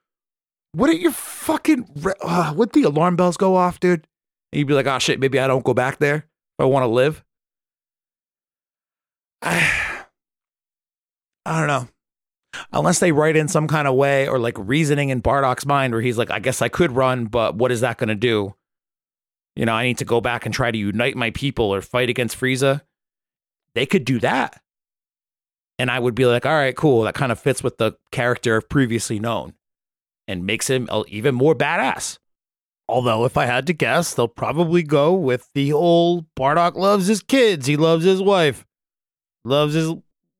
Wouldn't 0.75 1.01
your 1.01 1.11
fucking 1.11 1.89
uh, 2.21 2.53
would 2.55 2.73
the 2.73 2.83
alarm 2.83 3.15
bells 3.15 3.37
go 3.37 3.55
off, 3.55 3.79
dude? 3.79 4.07
And 4.51 4.59
you'd 4.59 4.67
be 4.67 4.73
like, 4.73 4.87
oh 4.87 4.99
shit, 4.99 5.19
maybe 5.19 5.39
I 5.39 5.47
don't 5.47 5.65
go 5.65 5.73
back 5.73 5.97
there 5.97 6.15
if 6.15 6.59
I 6.59 6.65
want 6.65 6.83
to 6.83 6.87
live. 6.87 7.23
I, 9.41 10.05
I 11.45 11.59
don't 11.59 11.67
know. 11.67 11.87
Unless 12.71 12.99
they 12.99 13.11
write 13.11 13.35
in 13.35 13.47
some 13.47 13.67
kind 13.67 13.87
of 13.87 13.95
way 13.95 14.27
or 14.27 14.37
like 14.37 14.55
reasoning 14.57 15.09
in 15.09 15.21
Bardock's 15.21 15.65
mind 15.65 15.93
where 15.93 16.01
he's 16.01 16.17
like, 16.17 16.31
I 16.31 16.39
guess 16.39 16.61
I 16.61 16.69
could 16.69 16.91
run, 16.91 17.25
but 17.25 17.55
what 17.55 17.71
is 17.71 17.81
that 17.81 17.97
going 17.97 18.09
to 18.09 18.15
do? 18.15 18.55
You 19.55 19.65
know, 19.65 19.73
I 19.73 19.85
need 19.85 19.97
to 19.99 20.05
go 20.05 20.21
back 20.21 20.45
and 20.45 20.53
try 20.53 20.71
to 20.71 20.77
unite 20.77 21.15
my 21.15 21.31
people 21.31 21.73
or 21.73 21.81
fight 21.81 22.09
against 22.09 22.39
Frieza. 22.39 22.81
They 23.75 23.85
could 23.85 24.05
do 24.05 24.19
that. 24.19 24.61
And 25.79 25.89
I 25.89 25.97
would 25.97 26.13
be 26.13 26.25
like, 26.25 26.45
all 26.45 26.53
right, 26.53 26.75
cool. 26.75 27.03
That 27.03 27.15
kind 27.15 27.31
of 27.31 27.39
fits 27.39 27.63
with 27.63 27.77
the 27.77 27.93
character 28.11 28.61
previously 28.61 29.17
known 29.17 29.53
and 30.27 30.45
makes 30.45 30.69
him 30.69 30.89
even 31.07 31.33
more 31.33 31.55
badass. 31.55 32.19
Although, 32.89 33.23
if 33.23 33.37
I 33.37 33.45
had 33.45 33.65
to 33.67 33.73
guess, 33.73 34.13
they'll 34.13 34.27
probably 34.27 34.83
go 34.83 35.13
with 35.13 35.47
the 35.53 35.71
old 35.71 36.25
Bardock 36.35 36.75
loves 36.75 37.07
his 37.07 37.21
kids, 37.21 37.67
he 37.67 37.77
loves 37.77 38.03
his 38.03 38.21
wife, 38.21 38.65
loves 39.45 39.75
his 39.75 39.93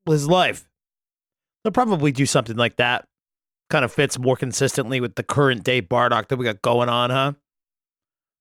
his 0.07 0.27
life. 0.27 0.67
They'll 1.63 1.71
probably 1.71 2.11
do 2.11 2.25
something 2.25 2.57
like 2.57 2.77
that. 2.77 3.07
Kind 3.69 3.85
of 3.85 3.93
fits 3.93 4.17
more 4.17 4.35
consistently 4.35 4.99
with 4.99 5.13
the 5.13 5.23
current 5.23 5.63
day 5.63 5.79
Bardock 5.79 6.27
that 6.29 6.37
we 6.37 6.45
got 6.45 6.63
going 6.63 6.89
on, 6.89 7.11
huh? 7.11 7.33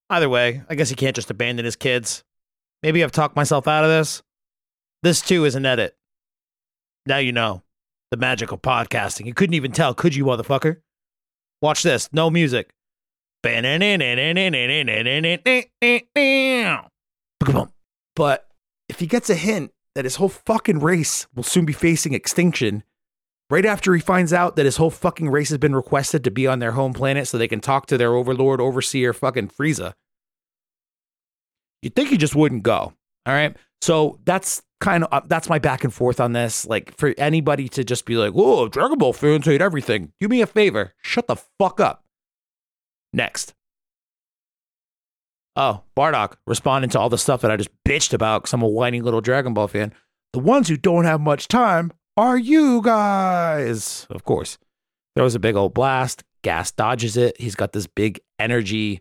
Either 0.08 0.30
way, 0.30 0.62
I 0.70 0.74
guess 0.74 0.88
he 0.88 0.96
can't 0.96 1.14
just 1.14 1.30
abandon 1.30 1.66
his 1.66 1.76
kids. 1.76 2.24
Maybe 2.82 3.04
I've 3.04 3.12
talked 3.12 3.36
myself 3.36 3.68
out 3.68 3.84
of 3.84 3.90
this. 3.90 4.22
This 5.02 5.20
too 5.20 5.44
is 5.44 5.54
an 5.54 5.66
edit. 5.66 5.97
Now 7.08 7.18
you 7.18 7.32
know. 7.32 7.62
The 8.10 8.16
magical 8.16 8.58
podcasting. 8.58 9.26
You 9.26 9.34
couldn't 9.34 9.54
even 9.54 9.72
tell, 9.72 9.94
could 9.94 10.14
you, 10.14 10.24
motherfucker? 10.26 10.82
Watch 11.60 11.82
this. 11.82 12.08
No 12.12 12.30
music. 12.30 12.74
But 18.14 18.48
if 18.88 19.00
he 19.00 19.06
gets 19.06 19.30
a 19.30 19.34
hint 19.34 19.72
that 19.94 20.04
his 20.04 20.16
whole 20.16 20.28
fucking 20.28 20.80
race 20.80 21.26
will 21.34 21.42
soon 21.42 21.64
be 21.64 21.72
facing 21.72 22.12
extinction. 22.12 22.84
Right 23.50 23.64
after 23.64 23.94
he 23.94 24.00
finds 24.00 24.32
out 24.34 24.56
that 24.56 24.66
his 24.66 24.76
whole 24.76 24.90
fucking 24.90 25.30
race 25.30 25.48
has 25.48 25.58
been 25.58 25.74
requested 25.74 26.22
to 26.24 26.30
be 26.30 26.46
on 26.46 26.58
their 26.58 26.72
home 26.72 26.92
planet 26.92 27.26
so 27.26 27.38
they 27.38 27.48
can 27.48 27.60
talk 27.60 27.86
to 27.86 27.96
their 27.96 28.14
overlord, 28.14 28.60
overseer, 28.60 29.14
fucking 29.14 29.48
Frieza. 29.48 29.94
You'd 31.80 31.96
think 31.96 32.10
he 32.10 32.18
just 32.18 32.34
wouldn't 32.34 32.62
go. 32.62 32.92
All 33.28 33.35
right. 33.35 33.54
So 33.82 34.18
that's 34.25 34.62
kind 34.80 35.04
of 35.04 35.12
uh, 35.12 35.20
that's 35.26 35.50
my 35.50 35.58
back 35.58 35.85
and 35.85 35.92
forth 35.92 36.18
on 36.18 36.32
this. 36.32 36.66
Like 36.66 36.97
for 36.97 37.14
anybody 37.18 37.68
to 37.68 37.85
just 37.85 38.06
be 38.06 38.16
like, 38.16 38.32
"Whoa, 38.32 38.68
Dragon 38.68 38.97
Ball 38.99 39.12
fans 39.12 39.44
hate 39.44 39.61
everything." 39.61 40.12
Do 40.18 40.28
me 40.28 40.40
a 40.40 40.47
favor, 40.47 40.94
shut 41.02 41.26
the 41.26 41.37
fuck 41.37 41.78
up. 41.78 42.04
Next. 43.12 43.54
Oh, 45.56 45.82
Bardock 45.97 46.37
responding 46.47 46.88
to 46.90 46.99
all 47.00 47.11
the 47.11 47.18
stuff 47.18 47.42
that 47.42 47.50
I 47.50 47.56
just 47.56 47.70
bitched 47.87 48.14
about 48.14 48.42
because 48.42 48.54
I'm 48.54 48.62
a 48.62 48.68
whiny 48.68 49.02
little 49.02 49.20
Dragon 49.20 49.54
Ball 49.54 49.68
fan. 49.68 49.92
The 50.32 50.38
ones 50.38 50.68
who 50.68 50.76
don't 50.76 51.04
have 51.04 51.20
much 51.20 51.49
time 51.49 51.92
are 52.16 52.38
you 52.38 52.80
guys. 52.80 54.06
Of 54.08 54.25
course. 54.25 54.56
Throws 55.16 55.35
a 55.35 55.40
big 55.40 55.56
old 55.56 55.75
blast. 55.75 56.23
Gas 56.42 56.70
dodges 56.70 57.16
it. 57.16 57.38
He's 57.40 57.56
got 57.56 57.73
this 57.73 57.87
big 57.87 58.20
energy. 58.38 59.00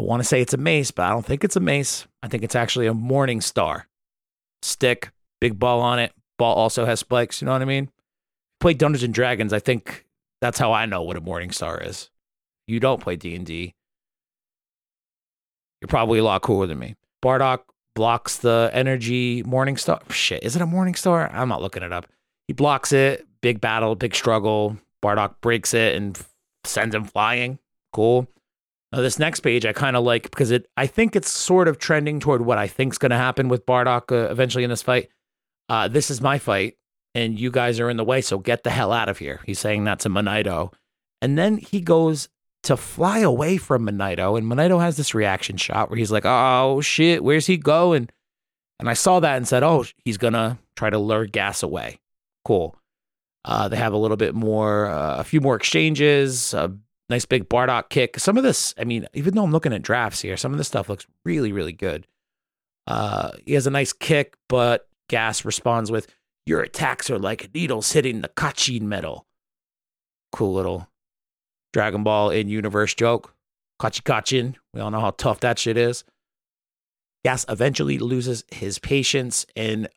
I 0.00 0.04
want 0.04 0.22
to 0.22 0.28
say 0.28 0.40
it's 0.40 0.54
a 0.54 0.58
mace, 0.58 0.90
but 0.90 1.04
I 1.04 1.10
don't 1.10 1.24
think 1.24 1.42
it's 1.42 1.56
a 1.56 1.60
mace. 1.60 2.06
I 2.22 2.28
think 2.28 2.42
it's 2.42 2.54
actually 2.54 2.86
a 2.86 2.94
morning 2.94 3.40
star. 3.40 3.88
Stick, 4.62 5.10
big 5.40 5.58
ball 5.58 5.80
on 5.80 5.98
it. 5.98 6.12
Ball 6.38 6.54
also 6.54 6.84
has 6.84 7.00
spikes. 7.00 7.40
You 7.40 7.46
know 7.46 7.52
what 7.52 7.62
I 7.62 7.66
mean? 7.66 7.90
Play 8.60 8.74
Dungeons 8.74 9.02
and 9.02 9.14
Dragons. 9.14 9.52
I 9.52 9.58
think 9.58 10.04
that's 10.40 10.58
how 10.58 10.72
I 10.72 10.86
know 10.86 11.02
what 11.02 11.16
a 11.16 11.20
morning 11.20 11.50
star 11.50 11.82
is. 11.82 12.10
You 12.66 12.80
don't 12.80 13.00
play 13.00 13.16
D 13.16 13.34
and 13.34 13.46
D 13.46 13.74
you're 15.80 15.88
probably 15.88 16.18
a 16.18 16.24
lot 16.24 16.42
cooler 16.42 16.66
than 16.66 16.78
me. 16.78 16.96
Bardock 17.22 17.60
blocks 17.94 18.38
the 18.38 18.70
energy 18.72 19.42
Morning 19.44 19.76
Star. 19.76 20.00
Shit, 20.10 20.42
is 20.42 20.56
it 20.56 20.62
a 20.62 20.66
Morning 20.66 20.94
Star? 20.94 21.30
I'm 21.32 21.48
not 21.48 21.62
looking 21.62 21.82
it 21.82 21.92
up. 21.92 22.06
He 22.48 22.54
blocks 22.54 22.92
it. 22.92 23.26
Big 23.40 23.60
battle, 23.60 23.94
big 23.94 24.14
struggle. 24.14 24.76
Bardock 25.02 25.36
breaks 25.40 25.74
it 25.74 25.94
and 25.94 26.18
sends 26.64 26.94
him 26.94 27.04
flying. 27.04 27.58
Cool. 27.92 28.26
Now, 28.92 29.00
this 29.00 29.18
next 29.18 29.40
page 29.40 29.66
I 29.66 29.72
kind 29.72 29.96
of 29.96 30.04
like 30.04 30.30
because 30.30 30.50
it. 30.50 30.68
I 30.76 30.86
think 30.86 31.16
it's 31.16 31.30
sort 31.30 31.68
of 31.68 31.78
trending 31.78 32.20
toward 32.20 32.42
what 32.42 32.58
I 32.58 32.66
think's 32.66 32.98
going 32.98 33.10
to 33.10 33.16
happen 33.16 33.48
with 33.48 33.66
Bardock 33.66 34.12
uh, 34.12 34.30
eventually 34.30 34.64
in 34.64 34.70
this 34.70 34.82
fight. 34.82 35.08
Uh, 35.68 35.88
this 35.88 36.10
is 36.10 36.20
my 36.20 36.38
fight, 36.38 36.76
and 37.14 37.38
you 37.38 37.50
guys 37.50 37.80
are 37.80 37.90
in 37.90 37.96
the 37.96 38.04
way, 38.04 38.20
so 38.20 38.38
get 38.38 38.62
the 38.62 38.70
hell 38.70 38.92
out 38.92 39.08
of 39.08 39.18
here. 39.18 39.40
He's 39.44 39.58
saying 39.58 39.84
that 39.84 39.98
to 40.00 40.08
Monaito, 40.08 40.72
and 41.20 41.36
then 41.36 41.56
he 41.58 41.80
goes 41.80 42.28
to 42.66 42.76
fly 42.76 43.20
away 43.20 43.56
from 43.56 43.86
Monaito. 43.86 44.36
And 44.36 44.46
Monaito 44.46 44.80
has 44.80 44.96
this 44.96 45.14
reaction 45.14 45.56
shot 45.56 45.88
where 45.88 45.98
he's 45.98 46.10
like, 46.10 46.24
oh 46.26 46.80
shit, 46.80 47.22
where's 47.22 47.46
he 47.46 47.56
going? 47.56 48.08
And 48.80 48.88
I 48.88 48.94
saw 48.94 49.20
that 49.20 49.36
and 49.36 49.46
said, 49.46 49.62
oh, 49.62 49.84
he's 50.04 50.18
going 50.18 50.32
to 50.32 50.58
try 50.74 50.90
to 50.90 50.98
lure 50.98 51.26
gas 51.26 51.62
away. 51.62 52.00
Cool. 52.44 52.76
Uh, 53.44 53.68
they 53.68 53.76
have 53.76 53.92
a 53.92 53.96
little 53.96 54.16
bit 54.16 54.34
more, 54.34 54.86
uh, 54.86 55.16
a 55.18 55.24
few 55.24 55.40
more 55.40 55.54
exchanges, 55.54 56.52
a 56.54 56.76
nice 57.08 57.24
big 57.24 57.48
Bardock 57.48 57.88
kick. 57.88 58.18
Some 58.18 58.36
of 58.36 58.42
this, 58.42 58.74
I 58.78 58.84
mean, 58.84 59.06
even 59.14 59.34
though 59.34 59.44
I'm 59.44 59.52
looking 59.52 59.72
at 59.72 59.82
drafts 59.82 60.20
here, 60.20 60.36
some 60.36 60.52
of 60.52 60.58
this 60.58 60.68
stuff 60.68 60.88
looks 60.88 61.06
really, 61.24 61.52
really 61.52 61.72
good. 61.72 62.06
Uh, 62.86 63.32
he 63.44 63.54
has 63.54 63.66
a 63.66 63.70
nice 63.70 63.92
kick, 63.92 64.34
but 64.48 64.88
Gas 65.08 65.44
responds 65.44 65.90
with, 65.90 66.06
Your 66.46 66.60
attacks 66.60 67.10
are 67.10 67.18
like 67.18 67.52
needles 67.54 67.92
hitting 67.92 68.20
the 68.20 68.28
Kachin 68.28 68.82
metal. 68.82 69.26
Cool 70.32 70.54
little 70.54 70.88
Dragon 71.72 72.02
Ball 72.02 72.30
in 72.30 72.48
universe 72.48 72.94
joke. 72.94 73.34
Kachikachin. 73.80 74.54
We 74.72 74.80
all 74.80 74.90
know 74.90 75.00
how 75.00 75.10
tough 75.10 75.40
that 75.40 75.58
shit 75.58 75.76
is. 75.76 76.04
Gas 77.24 77.44
eventually 77.48 77.98
loses 77.98 78.44
his 78.50 78.78
patience 78.78 79.46
and 79.54 79.88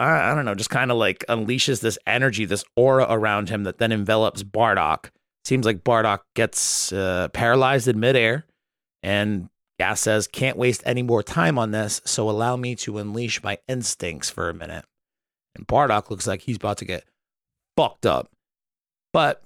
I, 0.00 0.30
I 0.30 0.34
don't 0.34 0.44
know, 0.44 0.54
just 0.54 0.70
kind 0.70 0.90
of 0.90 0.96
like 0.96 1.24
unleashes 1.28 1.80
this 1.80 1.98
energy, 2.06 2.44
this 2.44 2.64
aura 2.76 3.06
around 3.08 3.48
him 3.48 3.64
that 3.64 3.78
then 3.78 3.92
envelops 3.92 4.42
Bardock. 4.42 5.10
Seems 5.44 5.64
like 5.64 5.84
Bardock 5.84 6.20
gets 6.34 6.92
uh, 6.92 7.28
paralyzed 7.32 7.88
in 7.88 7.98
midair, 7.98 8.46
and 9.02 9.48
Gas 9.78 10.00
says, 10.00 10.26
Can't 10.26 10.56
waste 10.56 10.82
any 10.84 11.02
more 11.02 11.22
time 11.22 11.58
on 11.58 11.70
this, 11.70 12.00
so 12.04 12.28
allow 12.28 12.56
me 12.56 12.74
to 12.76 12.98
unleash 12.98 13.42
my 13.42 13.58
instincts 13.68 14.28
for 14.28 14.48
a 14.48 14.54
minute. 14.54 14.84
And 15.54 15.66
Bardock 15.66 16.10
looks 16.10 16.26
like 16.26 16.42
he's 16.42 16.56
about 16.56 16.78
to 16.78 16.84
get 16.84 17.04
fucked 17.76 18.06
up. 18.06 18.30
But 19.12 19.42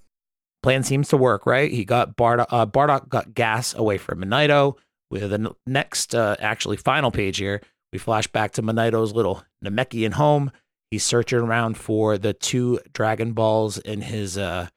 Plan 0.63 0.85
seems 0.85 1.09
to 1.09 1.17
work, 1.17 1.45
right? 1.45 1.71
He 1.71 1.85
got 1.85 2.17
Bardock, 2.17 2.47
uh, 2.51 2.67
Bardock 2.67 3.09
got 3.09 3.35
gas 3.35 3.75
away 3.75 3.99
from 3.99 4.21
Monaito. 4.21 4.77
With 5.11 5.29
the 5.29 5.55
next, 5.67 6.15
uh, 6.15 6.37
actually, 6.39 6.79
final 6.79 7.11
page 7.11 7.37
here, 7.37 7.61
we 7.93 7.99
flash 7.99 8.27
back 8.29 8.53
to 8.53 8.63
Monaito's 8.63 9.13
little 9.13 9.45
Namekian 9.63 10.13
home. 10.15 10.51
He's 10.91 11.05
searching 11.05 11.41
around 11.41 11.77
for 11.77 12.17
the 12.17 12.33
two 12.33 12.81
Dragon 12.93 13.33
Balls 13.33 13.77
in 13.79 14.01
his, 14.03 14.39
uh, 14.39 14.69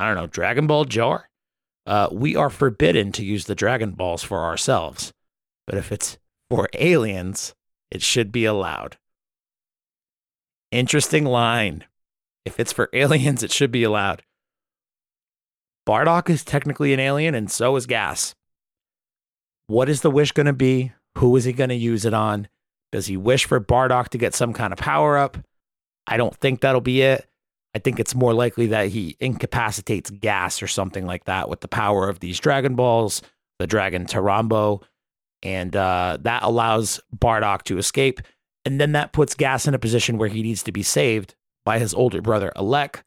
I 0.00 0.06
don't 0.06 0.14
know, 0.14 0.28
Dragon 0.28 0.66
Ball 0.66 0.86
jar. 0.86 1.28
Uh, 1.84 2.08
we 2.10 2.34
are 2.34 2.48
forbidden 2.48 3.12
to 3.12 3.24
use 3.24 3.44
the 3.44 3.54
Dragon 3.54 3.90
Balls 3.90 4.22
for 4.22 4.42
ourselves, 4.44 5.12
but 5.66 5.76
if 5.76 5.92
it's 5.92 6.16
for 6.48 6.70
aliens, 6.72 7.54
it 7.90 8.00
should 8.00 8.32
be 8.32 8.46
allowed. 8.46 8.96
Interesting 10.70 11.26
line. 11.26 11.84
If 12.46 12.58
it's 12.58 12.72
for 12.72 12.88
aliens, 12.94 13.42
it 13.42 13.52
should 13.52 13.70
be 13.70 13.82
allowed. 13.82 14.22
Bardock 15.86 16.30
is 16.30 16.44
technically 16.44 16.94
an 16.94 17.00
alien, 17.00 17.34
and 17.34 17.50
so 17.50 17.76
is 17.76 17.84
Gas. 17.84 18.34
What 19.66 19.90
is 19.90 20.00
the 20.00 20.10
wish 20.10 20.32
going 20.32 20.46
to 20.46 20.54
be? 20.54 20.92
Who 21.18 21.36
is 21.36 21.44
he 21.44 21.52
going 21.52 21.68
to 21.68 21.76
use 21.76 22.06
it 22.06 22.14
on? 22.14 22.48
Does 22.90 23.06
he 23.06 23.18
wish 23.18 23.44
for 23.44 23.60
Bardock 23.60 24.08
to 24.08 24.18
get 24.18 24.34
some 24.34 24.54
kind 24.54 24.72
of 24.72 24.78
power 24.78 25.18
up? 25.18 25.36
I 26.06 26.16
don't 26.16 26.34
think 26.36 26.62
that'll 26.62 26.80
be 26.80 27.02
it. 27.02 27.29
I 27.74 27.78
think 27.78 28.00
it's 28.00 28.14
more 28.14 28.34
likely 28.34 28.66
that 28.68 28.88
he 28.88 29.16
incapacitates 29.20 30.10
Gas 30.10 30.62
or 30.62 30.66
something 30.66 31.06
like 31.06 31.24
that 31.24 31.48
with 31.48 31.60
the 31.60 31.68
power 31.68 32.08
of 32.08 32.20
these 32.20 32.40
Dragon 32.40 32.74
Balls, 32.74 33.22
the 33.58 33.66
Dragon 33.66 34.06
Toronbo, 34.06 34.82
and 35.42 35.74
uh, 35.76 36.18
that 36.22 36.42
allows 36.42 37.00
Bardock 37.16 37.62
to 37.64 37.78
escape. 37.78 38.20
And 38.64 38.80
then 38.80 38.92
that 38.92 39.12
puts 39.12 39.34
Gas 39.34 39.66
in 39.66 39.74
a 39.74 39.78
position 39.78 40.18
where 40.18 40.28
he 40.28 40.42
needs 40.42 40.62
to 40.64 40.72
be 40.72 40.82
saved 40.82 41.34
by 41.64 41.78
his 41.78 41.94
older 41.94 42.20
brother, 42.20 42.52
Elec, 42.56 43.02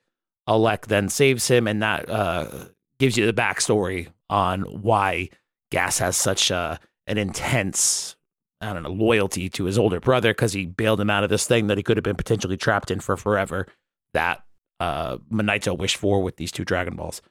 Elec 0.48 0.88
then 0.88 1.10
saves 1.10 1.48
him, 1.48 1.68
and 1.68 1.82
that 1.82 2.10
uh, 2.10 2.66
gives 3.00 3.18
you 3.18 3.26
the 3.26 3.34
backstory 3.34 4.10
on 4.30 4.62
why 4.62 5.30
Gas 5.72 6.00
has 6.00 6.18
such 6.18 6.52
a, 6.52 6.80
an 7.08 7.18
intense, 7.18 8.16
I 8.62 8.74
don't 8.74 8.84
know, 8.84 8.92
loyalty 8.92 9.50
to 9.52 9.66
his 9.66 9.78
older 9.78 10.00
brother 10.00 10.32
because 10.32 10.54
he 10.54 10.66
bailed 10.66 11.00
him 11.00 11.10
out 11.10 11.24
of 11.24 11.30
this 11.30 11.48
thing 11.48 11.68
that 11.68 11.78
he 11.78 11.84
could 11.84 11.98
have 11.98 12.04
been 12.04 12.16
potentially 12.16 12.58
trapped 12.58 12.92
in 12.92 13.00
for 13.00 13.16
forever. 13.16 13.68
That 14.14 14.44
uh, 14.80 15.18
Monaito 15.32 15.78
wished 15.78 15.98
for 15.98 16.22
with 16.22 16.38
these 16.38 16.52
two 16.52 16.66
Dragon 16.66 16.96
Balls. 16.96 17.22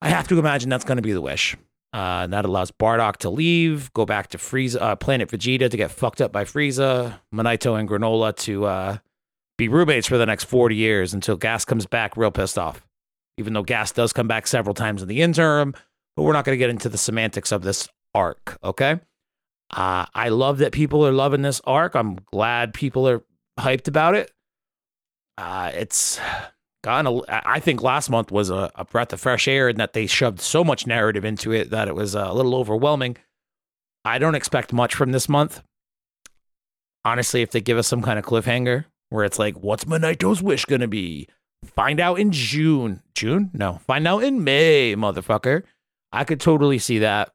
I 0.00 0.08
have 0.08 0.28
to 0.28 0.38
imagine 0.38 0.68
that's 0.68 0.84
going 0.84 0.96
to 0.96 1.02
be 1.02 1.12
the 1.12 1.20
wish. 1.20 1.56
Uh, 1.94 2.22
and 2.24 2.32
that 2.32 2.46
allows 2.46 2.70
Bardock 2.70 3.18
to 3.18 3.28
leave, 3.28 3.92
go 3.92 4.06
back 4.06 4.28
to 4.28 4.38
Frieza, 4.38 4.80
uh, 4.80 4.96
Planet 4.96 5.28
Vegeta 5.28 5.70
to 5.70 5.76
get 5.76 5.90
fucked 5.90 6.22
up 6.22 6.32
by 6.32 6.44
Frieza, 6.44 7.20
Monaito 7.34 7.78
and 7.78 7.86
Granola 7.86 8.34
to 8.36 8.64
uh, 8.64 8.96
be 9.58 9.68
roommates 9.68 10.06
for 10.06 10.16
the 10.16 10.24
next 10.24 10.44
40 10.44 10.74
years 10.74 11.12
until 11.12 11.36
Gas 11.36 11.66
comes 11.66 11.84
back 11.84 12.16
real 12.16 12.30
pissed 12.30 12.58
off. 12.58 12.86
Even 13.36 13.52
though 13.52 13.62
Gas 13.62 13.92
does 13.92 14.12
come 14.12 14.26
back 14.26 14.46
several 14.46 14.74
times 14.74 15.02
in 15.02 15.08
the 15.08 15.20
interim, 15.20 15.74
but 16.16 16.22
we're 16.22 16.32
not 16.32 16.46
going 16.46 16.54
to 16.54 16.58
get 16.58 16.70
into 16.70 16.88
the 16.88 16.98
semantics 16.98 17.52
of 17.52 17.62
this 17.62 17.88
arc, 18.14 18.58
okay? 18.64 19.00
Uh, 19.70 20.06
I 20.14 20.30
love 20.30 20.58
that 20.58 20.72
people 20.72 21.06
are 21.06 21.12
loving 21.12 21.42
this 21.42 21.60
arc. 21.64 21.94
I'm 21.94 22.16
glad 22.32 22.74
people 22.74 23.08
are 23.08 23.22
hyped 23.58 23.88
about 23.88 24.14
it. 24.14 24.30
Uh, 25.38 25.70
it's 25.74 26.20
gone. 26.82 27.06
A, 27.06 27.20
I 27.28 27.60
think 27.60 27.82
last 27.82 28.10
month 28.10 28.30
was 28.30 28.50
a, 28.50 28.70
a, 28.74 28.84
breath 28.84 29.12
of 29.12 29.20
fresh 29.20 29.48
air 29.48 29.68
in 29.68 29.76
that 29.76 29.92
they 29.92 30.06
shoved 30.06 30.40
so 30.40 30.62
much 30.62 30.86
narrative 30.86 31.24
into 31.24 31.52
it 31.52 31.70
that 31.70 31.88
it 31.88 31.94
was 31.94 32.14
a 32.14 32.32
little 32.32 32.54
overwhelming. 32.54 33.16
I 34.04 34.18
don't 34.18 34.34
expect 34.34 34.72
much 34.72 34.94
from 34.94 35.12
this 35.12 35.28
month. 35.28 35.62
Honestly, 37.04 37.42
if 37.42 37.50
they 37.50 37.60
give 37.60 37.78
us 37.78 37.86
some 37.86 38.02
kind 38.02 38.18
of 38.18 38.24
cliffhanger, 38.24 38.84
where 39.08 39.24
it's 39.24 39.38
like, 39.38 39.56
what's 39.56 39.84
Monaito's 39.84 40.42
wish 40.42 40.64
gonna 40.64 40.88
be? 40.88 41.28
Find 41.64 42.00
out 42.00 42.18
in 42.18 42.32
June. 42.32 43.02
June? 43.14 43.50
No, 43.52 43.80
find 43.86 44.06
out 44.06 44.24
in 44.24 44.44
May, 44.44 44.94
motherfucker. 44.96 45.62
I 46.12 46.24
could 46.24 46.40
totally 46.40 46.78
see 46.78 47.00
that. 47.00 47.32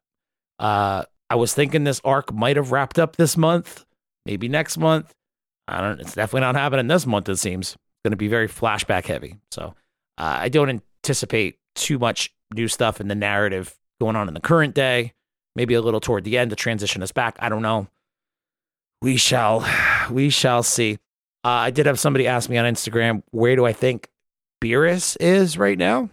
Uh, 0.60 1.04
I 1.30 1.36
was 1.36 1.54
thinking 1.54 1.84
this 1.84 2.02
arc 2.04 2.34
might 2.34 2.56
have 2.56 2.72
wrapped 2.72 3.00
up 3.00 3.16
this 3.16 3.38
month, 3.38 3.86
maybe 4.26 4.48
next 4.48 4.78
month. 4.78 5.14
I 5.68 5.82
don't. 5.82 6.00
It's 6.00 6.16
definitely 6.16 6.42
not 6.42 6.56
happening 6.56 6.88
this 6.88 7.06
month. 7.06 7.28
It 7.30 7.38
seems 7.38 7.76
going 8.08 8.12
to 8.12 8.18
be 8.18 8.30
very 8.30 8.48
flashback 8.48 9.06
heavy. 9.06 9.36
So 9.52 9.76
uh, 10.18 10.38
I 10.40 10.48
don't 10.48 10.70
anticipate 10.70 11.60
too 11.76 12.00
much 12.00 12.34
new 12.54 12.70
stuff 12.70 13.02
in 13.02 13.10
the 13.10 13.16
narrative 13.16 13.78
going 14.00 14.16
on 14.16 14.30
in 14.30 14.34
the 14.34 14.40
current 14.40 14.74
day. 14.74 15.14
Maybe 15.58 15.74
a 15.74 15.82
little 15.82 16.00
toward 16.00 16.24
the 16.24 16.38
end 16.38 16.52
to 16.52 16.56
transition 16.56 17.04
us 17.04 17.12
back. 17.12 17.36
I 17.40 17.50
don't 17.50 17.62
know. 17.62 17.88
We 19.02 19.18
shall, 19.18 19.68
we 20.10 20.30
shall 20.30 20.64
see. 20.64 21.00
Uh, 21.44 21.50
I 21.50 21.72
did 21.72 21.86
have 21.86 22.00
somebody 22.00 22.28
ask 22.28 22.50
me 22.50 22.58
on 22.58 22.66
Instagram, 22.66 23.24
where 23.32 23.58
do 23.58 23.66
I 23.66 23.74
think 23.74 24.08
Beerus 24.64 25.18
is 25.20 25.58
right 25.58 25.78
now? 25.78 26.10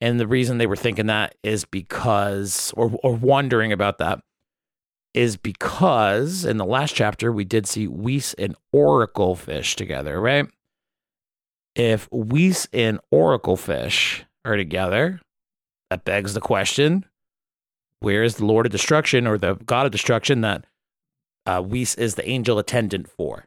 And 0.00 0.20
the 0.20 0.26
reason 0.26 0.58
they 0.58 0.66
were 0.66 0.76
thinking 0.76 1.06
that 1.06 1.36
is 1.42 1.64
because, 1.64 2.74
or, 2.76 2.92
or 3.02 3.14
wondering 3.14 3.72
about 3.72 3.98
that, 3.98 4.20
is 5.14 5.36
because 5.36 6.44
in 6.44 6.56
the 6.56 6.66
last 6.66 6.94
chapter 6.94 7.32
we 7.32 7.44
did 7.44 7.66
see 7.66 7.86
Whis 7.86 8.34
and 8.34 8.56
Oracle 8.72 9.36
fish 9.36 9.76
together, 9.76 10.20
right? 10.20 10.46
If 11.74 12.08
Whis 12.10 12.68
and 12.72 13.00
Oracle 13.10 13.56
fish 13.56 14.24
are 14.44 14.56
together, 14.56 15.20
that 15.90 16.04
begs 16.04 16.34
the 16.34 16.40
question 16.40 17.04
where 18.00 18.22
is 18.22 18.36
the 18.36 18.44
Lord 18.44 18.66
of 18.66 18.72
Destruction 18.72 19.26
or 19.26 19.38
the 19.38 19.54
God 19.54 19.86
of 19.86 19.92
Destruction 19.92 20.42
that 20.42 20.66
uh, 21.46 21.64
is 21.72 22.14
the 22.14 22.28
angel 22.28 22.58
attendant 22.58 23.08
for? 23.08 23.46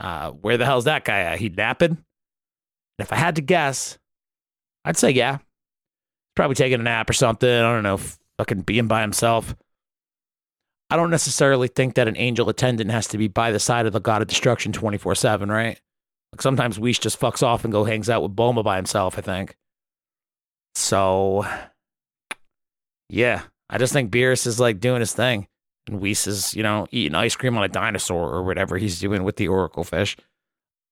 Uh, 0.00 0.32
where 0.32 0.56
the 0.56 0.64
hell's 0.64 0.84
that 0.84 1.04
guy 1.04 1.20
at? 1.20 1.38
He 1.38 1.48
napping? 1.48 1.98
If 2.98 3.12
I 3.12 3.16
had 3.16 3.36
to 3.36 3.42
guess, 3.42 3.98
I'd 4.84 4.96
say 4.96 5.10
yeah. 5.10 5.38
Probably 6.34 6.54
taking 6.54 6.80
a 6.80 6.82
nap 6.82 7.08
or 7.08 7.12
something. 7.12 7.48
I 7.48 7.72
don't 7.72 7.82
know, 7.82 8.00
fucking 8.38 8.62
being 8.62 8.88
by 8.88 9.02
himself. 9.02 9.54
I 10.90 10.96
don't 10.96 11.10
necessarily 11.10 11.68
think 11.68 11.94
that 11.94 12.08
an 12.08 12.16
angel 12.16 12.48
attendant 12.48 12.90
has 12.90 13.06
to 13.08 13.18
be 13.18 13.28
by 13.28 13.50
the 13.50 13.58
side 13.58 13.86
of 13.86 13.92
the 13.92 14.00
god 14.00 14.22
of 14.22 14.28
destruction 14.28 14.72
24 14.72 15.14
7, 15.14 15.50
right? 15.50 15.80
Like 16.36 16.42
sometimes 16.42 16.78
Whis 16.78 16.98
just 16.98 17.18
fucks 17.18 17.42
off 17.42 17.64
and 17.64 17.72
go 17.72 17.84
hangs 17.84 18.10
out 18.10 18.22
with 18.22 18.36
Bulma 18.36 18.62
by 18.62 18.76
himself, 18.76 19.16
I 19.16 19.22
think. 19.22 19.56
So, 20.74 21.46
yeah, 23.08 23.44
I 23.70 23.78
just 23.78 23.94
think 23.94 24.10
Beerus 24.10 24.46
is 24.46 24.60
like 24.60 24.78
doing 24.78 25.00
his 25.00 25.14
thing. 25.14 25.46
And 25.86 25.98
Whis 25.98 26.26
is, 26.26 26.52
you 26.54 26.62
know, 26.62 26.88
eating 26.90 27.14
ice 27.14 27.36
cream 27.36 27.56
on 27.56 27.64
a 27.64 27.68
dinosaur 27.68 28.28
or 28.30 28.42
whatever 28.42 28.76
he's 28.76 29.00
doing 29.00 29.24
with 29.24 29.36
the 29.36 29.48
Oracle 29.48 29.82
fish. 29.82 30.14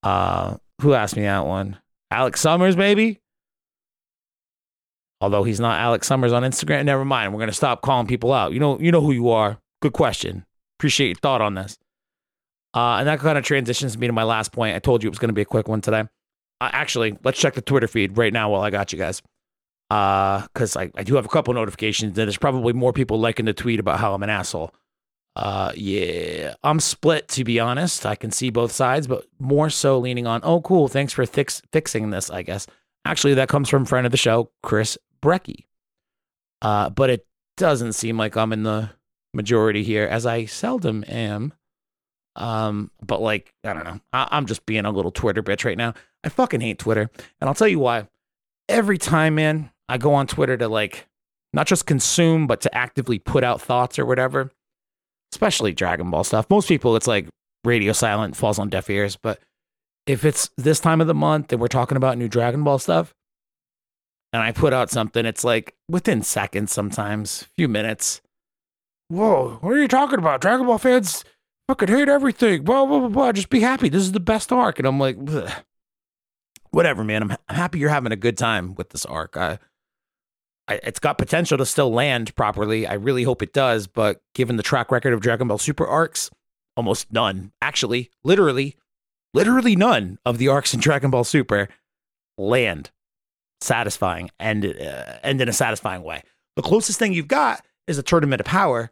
Uh, 0.03 0.57
who 0.81 0.95
asked 0.95 1.15
me 1.15 1.25
that 1.25 1.45
one? 1.45 1.77
Alex 2.11 2.41
Summers, 2.41 2.75
maybe? 2.75 3.21
Although 5.21 5.45
he's 5.45 5.61
not 5.61 5.79
Alex 5.79 6.07
Summers 6.07 6.33
on 6.33 6.43
Instagram. 6.43 6.87
Never 6.87 7.05
mind. 7.05 7.35
We're 7.35 7.41
gonna 7.41 7.53
stop 7.53 7.83
calling 7.83 8.07
people 8.07 8.33
out. 8.33 8.55
You 8.55 8.61
know, 8.61 8.81
you 8.81 8.91
know 8.91 9.03
who 9.03 9.13
you 9.13 9.29
are. 9.29 9.59
Good 9.83 9.93
question. 9.93 10.47
Appreciate 10.79 11.09
your 11.09 11.17
thought 11.17 11.43
on 11.43 11.53
this. 11.53 11.77
Uh, 12.75 12.97
and 12.97 13.09
that 13.09 13.21
kind 13.21 13.39
of 13.39 13.45
transitions 13.45 13.97
me 13.97 14.09
to 14.09 14.13
my 14.13 14.25
last 14.25 14.51
point. 14.51 14.75
I 14.75 14.81
told 14.81 15.03
you 15.03 15.09
it 15.09 15.11
was 15.11 15.21
going 15.21 15.29
to 15.29 15.35
be 15.35 15.43
a 15.43 15.47
quick 15.47 15.69
one 15.69 15.81
today. 15.81 16.01
Uh, 16.61 16.71
actually, 16.73 17.17
let's 17.23 17.39
check 17.39 17.55
the 17.55 17.63
Twitter 17.63 17.87
feed 17.87 18.19
right 18.19 18.33
now 18.33 18.51
while 18.51 18.63
I 18.63 18.71
got 18.71 18.93
you 18.93 18.99
guys. 18.99 19.23
Because 19.89 20.77
uh, 20.77 20.81
I, 20.81 20.91
I 20.97 21.03
do 21.05 21.15
have 21.15 21.25
a 21.25 21.29
couple 21.29 21.55
notifications, 21.55 22.19
and 22.19 22.27
there's 22.27 22.39
probably 22.39 22.73
more 22.73 22.93
people 22.93 23.21
liking 23.21 23.45
the 23.45 23.53
tweet 23.53 23.79
about 23.79 24.01
how 24.01 24.13
I'm 24.13 24.23
an 24.25 24.31
asshole. 24.31 24.75
Uh, 25.37 25.73
yeah, 25.77 26.55
I'm 26.63 26.81
split 26.81 27.29
to 27.29 27.45
be 27.45 27.61
honest. 27.61 28.07
I 28.07 28.15
can 28.15 28.31
see 28.31 28.51
both 28.51 28.73
sides, 28.73 29.07
but 29.07 29.27
more 29.39 29.71
so 29.71 29.99
leaning 29.99 30.27
on, 30.27 30.41
oh, 30.43 30.61
cool. 30.61 30.89
Thanks 30.89 31.13
for 31.13 31.25
fix- 31.27 31.63
fixing 31.73 32.11
this, 32.11 32.31
I 32.31 32.43
guess. 32.43 32.67
Actually, 33.05 33.35
that 33.35 33.49
comes 33.49 33.69
from 33.69 33.85
friend 33.85 34.07
of 34.07 34.11
the 34.11 34.17
show, 34.17 34.51
Chris 34.63 34.97
Brecky. 35.23 35.67
Uh, 36.63 36.89
but 36.89 37.11
it 37.11 37.27
doesn't 37.57 37.93
seem 37.93 38.17
like 38.17 38.37
I'm 38.37 38.53
in 38.53 38.63
the 38.63 38.91
majority 39.33 39.85
here, 39.85 40.07
as 40.07 40.25
I 40.25 40.47
seldom 40.47 41.05
am. 41.07 41.53
Um, 42.37 42.91
but 43.05 43.21
like, 43.21 43.53
I 43.65 43.73
don't 43.73 43.85
know. 43.85 44.01
I- 44.13 44.37
am 44.37 44.47
just 44.47 44.67
being 44.67 44.85
a 44.85 44.91
little 44.91 45.11
Twitter 45.11 45.43
bitch 45.43 45.65
right 45.65 45.79
now. 45.79 45.95
I 46.25 46.29
fucking 46.29 46.61
hate 46.61 46.79
Twitter. 46.79 47.11
And 47.41 47.49
I'll 47.49 47.55
tell 47.55 47.69
you 47.69 47.79
why. 47.79 48.09
Every 48.69 48.99
time, 48.99 49.37
man, 49.37 49.71
I 49.89 49.99
go 49.99 50.15
on 50.15 50.27
Twitter 50.27 50.57
to 50.57 50.69
like 50.69 51.07
not 51.53 51.67
just 51.67 51.87
consume, 51.87 52.47
but 52.47 52.61
to 52.63 52.75
actively 52.75 53.19
put 53.19 53.45
out 53.45 53.61
thoughts 53.61 53.99
or 53.99 54.07
whatever, 54.07 54.51
especially 55.33 55.73
Dragon 55.73 56.11
Ball 56.11 56.25
stuff. 56.25 56.47
Most 56.51 56.69
people, 56.69 56.97
it's 56.97 57.07
like 57.07 57.29
radio 57.63 57.93
silent, 57.93 58.37
falls 58.37 58.59
on 58.59 58.71
deaf 58.71 58.91
ears. 58.91 59.17
But 59.17 59.39
if 60.07 60.25
it's 60.25 60.51
this 60.57 60.81
time 60.81 61.01
of 61.01 61.07
the 61.07 61.15
month 61.15 61.53
and 61.53 61.61
we're 61.61 61.69
talking 61.69 61.97
about 61.97 62.19
new 62.19 62.29
Dragon 62.29 62.65
Ball 62.65 62.79
stuff, 62.79 63.15
and 64.33 64.43
I 64.43 64.51
put 64.51 64.73
out 64.73 64.91
something, 64.91 65.25
it's 65.25 65.45
like 65.45 65.75
within 65.89 66.23
seconds 66.23 66.73
sometimes, 66.73 67.43
a 67.43 67.55
few 67.55 67.69
minutes 67.69 68.21
whoa, 69.09 69.59
what 69.61 69.73
are 69.73 69.81
you 69.81 69.89
talking 69.89 70.19
about? 70.19 70.41
Dragon 70.41 70.67
Ball 70.67 70.79
fans 70.79 71.25
fucking 71.69 71.89
hate 71.89 72.09
everything. 72.09 72.63
Blah, 72.63 72.87
blah, 72.87 73.01
blah, 73.01 73.09
blah. 73.09 73.33
Just 73.33 73.51
be 73.51 73.61
happy. 73.61 73.89
This 73.89 74.03
is 74.03 74.13
the 74.13 74.21
best 74.21 74.53
arc. 74.53 74.79
And 74.79 74.87
I'm 74.87 74.99
like, 74.99 75.17
Ugh. 75.29 75.51
whatever, 76.71 77.05
man. 77.05 77.23
I'm, 77.23 77.31
I'm 77.49 77.57
happy 77.57 77.79
you're 77.79 77.91
having 77.91 78.13
a 78.13 78.17
good 78.17 78.37
time 78.37 78.75
with 78.75 78.91
this 78.91 79.05
arc. 79.07 79.37
I, 79.37 79.59
I, 80.69 80.81
it's 80.83 80.99
got 80.99 81.19
potential 81.19 81.59
to 81.59 81.67
still 81.67 81.93
land 81.93 82.35
properly. 82.37 82.87
I 82.87 82.95
really 82.95 83.23
hope 83.23 83.43
it 83.43 83.53
does. 83.53 83.87
But 83.87 84.23
given 84.35 84.57
the 84.57 84.63
track 84.63 84.91
record 84.91 85.13
of 85.13 85.21
Dragon 85.21 85.49
Ball 85.49 85.59
Super 85.59 85.87
arcs, 85.87 86.31
almost 86.77 87.13
none. 87.13 87.53
Actually, 87.61 88.11
literally, 88.23 88.77
literally 89.33 89.77
none 89.77 90.19
of 90.25 90.39
the 90.39 90.49
arcs 90.49 90.75
in 90.75 90.81
Dragon 90.81 91.11
Ball 91.11 91.25
Super 91.25 91.69
land 92.37 92.91
satisfying 93.61 94.31
and 94.39 94.65
uh, 94.65 95.19
end 95.23 95.41
in 95.41 95.49
a 95.49 95.53
satisfying 95.53 96.03
way. 96.03 96.23
The 96.57 96.63
closest 96.63 96.99
thing 96.99 97.13
you've 97.13 97.29
got 97.29 97.65
is 97.87 97.99
a 97.99 98.03
tournament 98.03 98.41
of 98.41 98.47
power, 98.47 98.91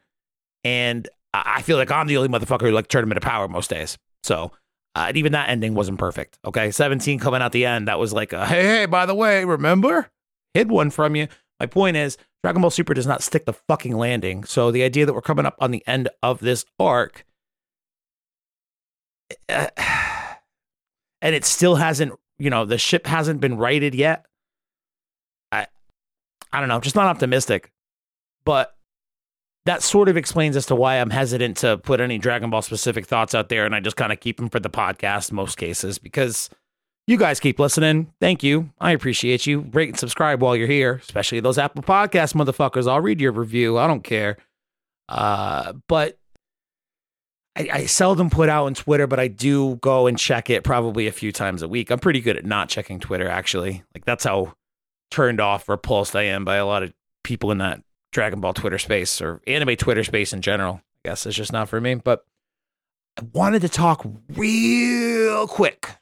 and 0.65 1.09
I 1.35 1.63
feel 1.63 1.79
like 1.79 1.91
I'm 1.91 2.07
the 2.07 2.17
only 2.19 2.29
motherfucker 2.29 2.63
who 2.63 2.73
like 2.73 2.89
tournament 2.89 3.17
of 3.17 3.23
power 3.23 3.49
most 3.49 3.71
days. 3.71 3.97
So 4.23 4.53
uh, 4.95 5.13
even 5.15 5.33
that 5.33 5.49
ending 5.49 5.75
wasn't 5.75 5.99
perfect. 5.99 6.39
Okay, 6.45 6.71
17 6.71 7.19
coming 7.19 7.41
out 7.41 7.53
the 7.53 7.65
end, 7.65 7.89
that 7.89 7.99
was 7.99 8.13
like, 8.13 8.33
a, 8.33 8.47
hey, 8.47 8.63
hey, 8.63 8.87
by 8.87 9.07
the 9.07 9.15
way, 9.15 9.45
remember, 9.45 10.11
hid 10.53 10.71
one 10.71 10.91
from 10.91 11.17
you. 11.17 11.29
My 11.59 11.67
point 11.67 11.97
is, 11.97 12.19
Dragon 12.43 12.61
Ball 12.61 12.71
Super 12.71 12.93
does 12.93 13.07
not 13.07 13.23
stick 13.23 13.47
the 13.47 13.53
fucking 13.53 13.97
landing. 13.97 14.45
So 14.45 14.71
the 14.71 14.83
idea 14.83 15.07
that 15.07 15.15
we're 15.15 15.23
coming 15.23 15.47
up 15.47 15.57
on 15.61 15.71
the 15.71 15.83
end 15.87 16.09
of 16.23 16.41
this 16.41 16.65
arc, 16.79 17.25
uh, 19.49 19.69
and 21.23 21.35
it 21.35 21.45
still 21.45 21.77
hasn't, 21.77 22.13
you 22.39 22.51
know, 22.51 22.67
the 22.67 22.79
ship 22.79 23.07
hasn't 23.07 23.41
been 23.41 23.57
righted 23.57 23.95
yet. 23.95 24.27
I, 25.51 25.69
I 26.53 26.61
don't 26.61 26.69
know, 26.69 26.81
just 26.81 26.97
not 26.97 27.07
optimistic. 27.07 27.73
But 28.45 28.75
that 29.67 29.83
sort 29.83 30.09
of 30.09 30.17
explains 30.17 30.57
as 30.57 30.67
to 30.67 30.75
why 30.75 30.97
I'm 30.97 31.11
hesitant 31.11 31.59
to 31.59 31.79
put 31.79 32.01
any 32.01 32.19
Dragon 32.19 32.51
Ball 32.51 32.63
specific 32.63 33.07
thoughts 33.07 33.35
out 33.35 33.49
there, 33.49 33.65
and 33.65 33.75
I 33.75 33.81
just 33.81 33.97
kind 33.97 34.13
of 34.13 34.21
keep 34.21 34.37
them 34.37 34.49
for 34.49 34.61
the 34.61 34.71
podcast 34.71 35.31
most 35.33 35.57
cases 35.57 35.99
because 35.99 36.51
you 37.07 37.17
guys 37.17 37.41
keep 37.41 37.59
listening. 37.59 38.13
Thank 38.21 38.43
you. 38.43 38.71
I 38.81 38.93
appreciate 38.93 39.47
you. 39.47 39.61
Rate 39.73 39.91
and 39.91 39.99
subscribe 39.99 40.41
while 40.43 40.57
you're 40.57 40.69
here, 40.69 40.95
especially 40.95 41.41
those 41.41 41.59
Apple 41.59 41.83
Podcast 41.83 42.35
motherfuckers. 42.35 42.91
I'll 42.91 43.01
read 43.01 43.21
your 43.21 43.33
review. 43.33 43.79
I 43.79 43.87
don't 43.87 44.05
care. 44.05 44.37
Uh, 45.09 45.75
but 45.89 46.19
I, 47.57 47.69
I 47.73 47.87
seldom 47.87 48.31
put 48.31 48.49
out 48.49 48.67
on 48.67 48.75
Twitter, 48.75 49.07
but 49.07 49.21
I 49.21 49.29
do 49.29 49.77
go 49.77 50.07
and 50.07 50.19
check 50.19 50.49
it 50.49 50.65
probably 50.65 51.07
a 51.07 51.13
few 51.13 51.33
times 51.33 51.63
a 51.63 51.69
week. 51.69 51.91
I'm 51.91 51.99
pretty 51.99 52.21
good 52.21 52.37
at 52.37 52.45
not 52.45 52.69
checking 52.69 52.99
Twitter, 52.99 53.29
actually. 53.29 53.83
Like 53.95 54.05
that's 54.05 54.25
how 54.25 54.55
turned 55.11 55.41
off, 55.41 55.69
repulsed 55.69 56.17
I 56.17 56.23
am 56.23 56.45
by 56.45 56.57
a 56.57 56.67
lot 56.67 56.83
of 56.83 56.93
people 57.25 57.51
in 57.51 57.59
that 57.59 57.83
Dragon 58.13 58.41
Ball 58.41 58.53
Twitter 58.53 58.79
space 58.79 59.21
or 59.21 59.41
anime 59.47 59.77
Twitter 59.77 60.05
space 60.05 60.33
in 60.33 60.43
general. 60.43 60.83
I 61.05 61.09
guess 61.09 61.27
it's 61.27 61.37
just 61.37 61.53
not 61.53 61.69
for 61.69 61.81
me. 61.81 61.95
But 61.97 62.25
I 63.19 63.23
wanted 63.33 63.63
to 63.63 63.69
talk 63.69 64.07
real 64.35 65.47
quick 65.49 65.97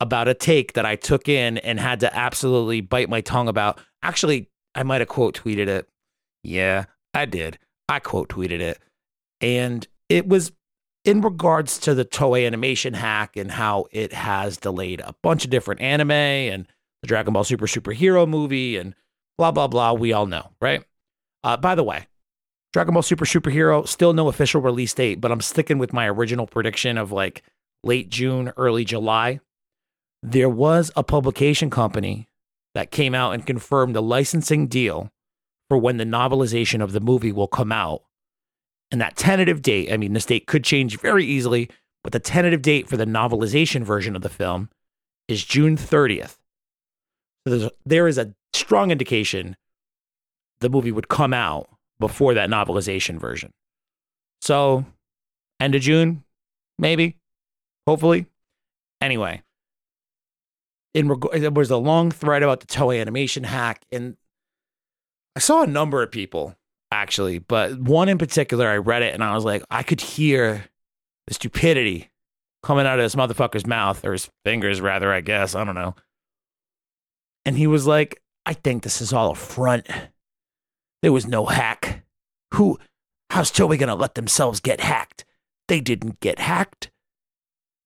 about 0.00 0.26
a 0.26 0.34
take 0.34 0.72
that 0.72 0.84
I 0.84 0.96
took 0.96 1.28
in 1.28 1.58
and 1.58 1.78
had 1.78 2.00
to 2.00 2.14
absolutely 2.16 2.80
bite 2.80 3.08
my 3.08 3.20
tongue 3.20 3.48
about. 3.48 3.78
Actually, 4.02 4.50
I 4.74 4.82
might 4.82 5.00
have 5.00 5.08
quote 5.08 5.40
tweeted 5.40 5.68
it. 5.68 5.88
Yeah, 6.42 6.86
I 7.14 7.26
did. 7.26 7.58
I 7.88 8.00
quote 8.00 8.28
tweeted 8.28 8.60
it. 8.60 8.78
And 9.40 9.86
it 10.08 10.26
was 10.26 10.52
in 11.04 11.20
regards 11.20 11.78
to 11.80 11.94
the 11.94 12.04
Toei 12.04 12.46
animation 12.46 12.94
hack 12.94 13.36
and 13.36 13.50
how 13.50 13.86
it 13.90 14.12
has 14.12 14.56
delayed 14.56 15.00
a 15.00 15.14
bunch 15.22 15.44
of 15.44 15.50
different 15.50 15.80
anime 15.80 16.10
and 16.10 16.66
the 17.02 17.06
Dragon 17.08 17.32
Ball 17.32 17.44
Super 17.44 17.66
Superhero 17.66 18.28
movie 18.28 18.76
and 18.76 18.94
blah, 19.36 19.50
blah, 19.50 19.66
blah. 19.66 19.92
We 19.92 20.12
all 20.12 20.26
know, 20.26 20.50
right? 20.60 20.84
Uh, 21.44 21.56
by 21.56 21.74
the 21.74 21.82
way, 21.82 22.06
Dragon 22.72 22.94
Ball 22.94 23.02
Super 23.02 23.24
Superhero, 23.24 23.86
still 23.86 24.12
no 24.12 24.28
official 24.28 24.60
release 24.60 24.94
date, 24.94 25.20
but 25.20 25.30
I'm 25.30 25.40
sticking 25.40 25.78
with 25.78 25.92
my 25.92 26.08
original 26.08 26.46
prediction 26.46 26.96
of 26.96 27.12
like 27.12 27.42
late 27.84 28.08
June, 28.08 28.52
early 28.56 28.84
July. 28.84 29.40
There 30.22 30.48
was 30.48 30.90
a 30.96 31.02
publication 31.02 31.68
company 31.68 32.28
that 32.74 32.90
came 32.90 33.14
out 33.14 33.32
and 33.32 33.46
confirmed 33.46 33.94
the 33.94 34.02
licensing 34.02 34.68
deal 34.68 35.10
for 35.68 35.76
when 35.76 35.96
the 35.96 36.04
novelization 36.04 36.82
of 36.82 36.92
the 36.92 37.00
movie 37.00 37.32
will 37.32 37.48
come 37.48 37.72
out. 37.72 38.02
And 38.90 39.00
that 39.00 39.16
tentative 39.16 39.62
date, 39.62 39.92
I 39.92 39.96
mean, 39.96 40.12
this 40.12 40.26
date 40.26 40.46
could 40.46 40.64
change 40.64 40.98
very 40.98 41.24
easily, 41.24 41.68
but 42.04 42.12
the 42.12 42.20
tentative 42.20 42.62
date 42.62 42.88
for 42.88 42.96
the 42.96 43.06
novelization 43.06 43.82
version 43.82 44.14
of 44.14 44.22
the 44.22 44.28
film 44.28 44.70
is 45.28 45.44
June 45.44 45.76
30th. 45.76 46.36
So 47.48 47.70
there 47.84 48.06
is 48.06 48.18
a 48.18 48.34
strong 48.52 48.90
indication 48.90 49.56
the 50.62 50.70
movie 50.70 50.92
would 50.92 51.08
come 51.08 51.34
out 51.34 51.68
before 52.00 52.34
that 52.34 52.50
novelization 52.50 53.18
version. 53.18 53.52
So, 54.40 54.84
end 55.60 55.74
of 55.74 55.82
June, 55.82 56.24
maybe, 56.78 57.16
hopefully. 57.86 58.26
Anyway, 59.00 59.42
in 60.94 61.08
reg- 61.08 61.40
there 61.40 61.50
was 61.50 61.70
a 61.70 61.76
long 61.76 62.10
thread 62.10 62.42
about 62.42 62.60
the 62.60 62.66
Toei 62.66 63.00
animation 63.00 63.44
hack, 63.44 63.84
and 63.92 64.16
I 65.36 65.40
saw 65.40 65.62
a 65.62 65.66
number 65.66 66.02
of 66.02 66.10
people 66.10 66.56
actually, 66.90 67.38
but 67.38 67.78
one 67.80 68.08
in 68.08 68.18
particular, 68.18 68.68
I 68.68 68.76
read 68.76 69.02
it 69.02 69.14
and 69.14 69.24
I 69.24 69.34
was 69.34 69.44
like, 69.44 69.62
I 69.70 69.82
could 69.82 70.00
hear 70.00 70.66
the 71.26 71.34
stupidity 71.34 72.10
coming 72.62 72.86
out 72.86 72.98
of 72.98 73.04
this 73.04 73.14
motherfucker's 73.14 73.66
mouth 73.66 74.04
or 74.04 74.12
his 74.12 74.30
fingers, 74.44 74.80
rather, 74.80 75.12
I 75.12 75.22
guess. 75.22 75.54
I 75.54 75.64
don't 75.64 75.74
know. 75.74 75.94
And 77.44 77.56
he 77.56 77.66
was 77.66 77.86
like, 77.86 78.22
I 78.44 78.52
think 78.52 78.82
this 78.82 79.00
is 79.00 79.12
all 79.12 79.30
a 79.30 79.34
front 79.34 79.86
there 81.02 81.12
was 81.12 81.26
no 81.26 81.46
hack. 81.46 82.04
Who 82.54 82.78
How's 83.32 83.50
Toei 83.50 83.78
gonna 83.78 83.94
let 83.94 84.14
themselves 84.14 84.60
get 84.60 84.80
hacked? 84.80 85.24
They 85.66 85.80
didn't 85.80 86.20
get 86.20 86.38
hacked. 86.38 86.90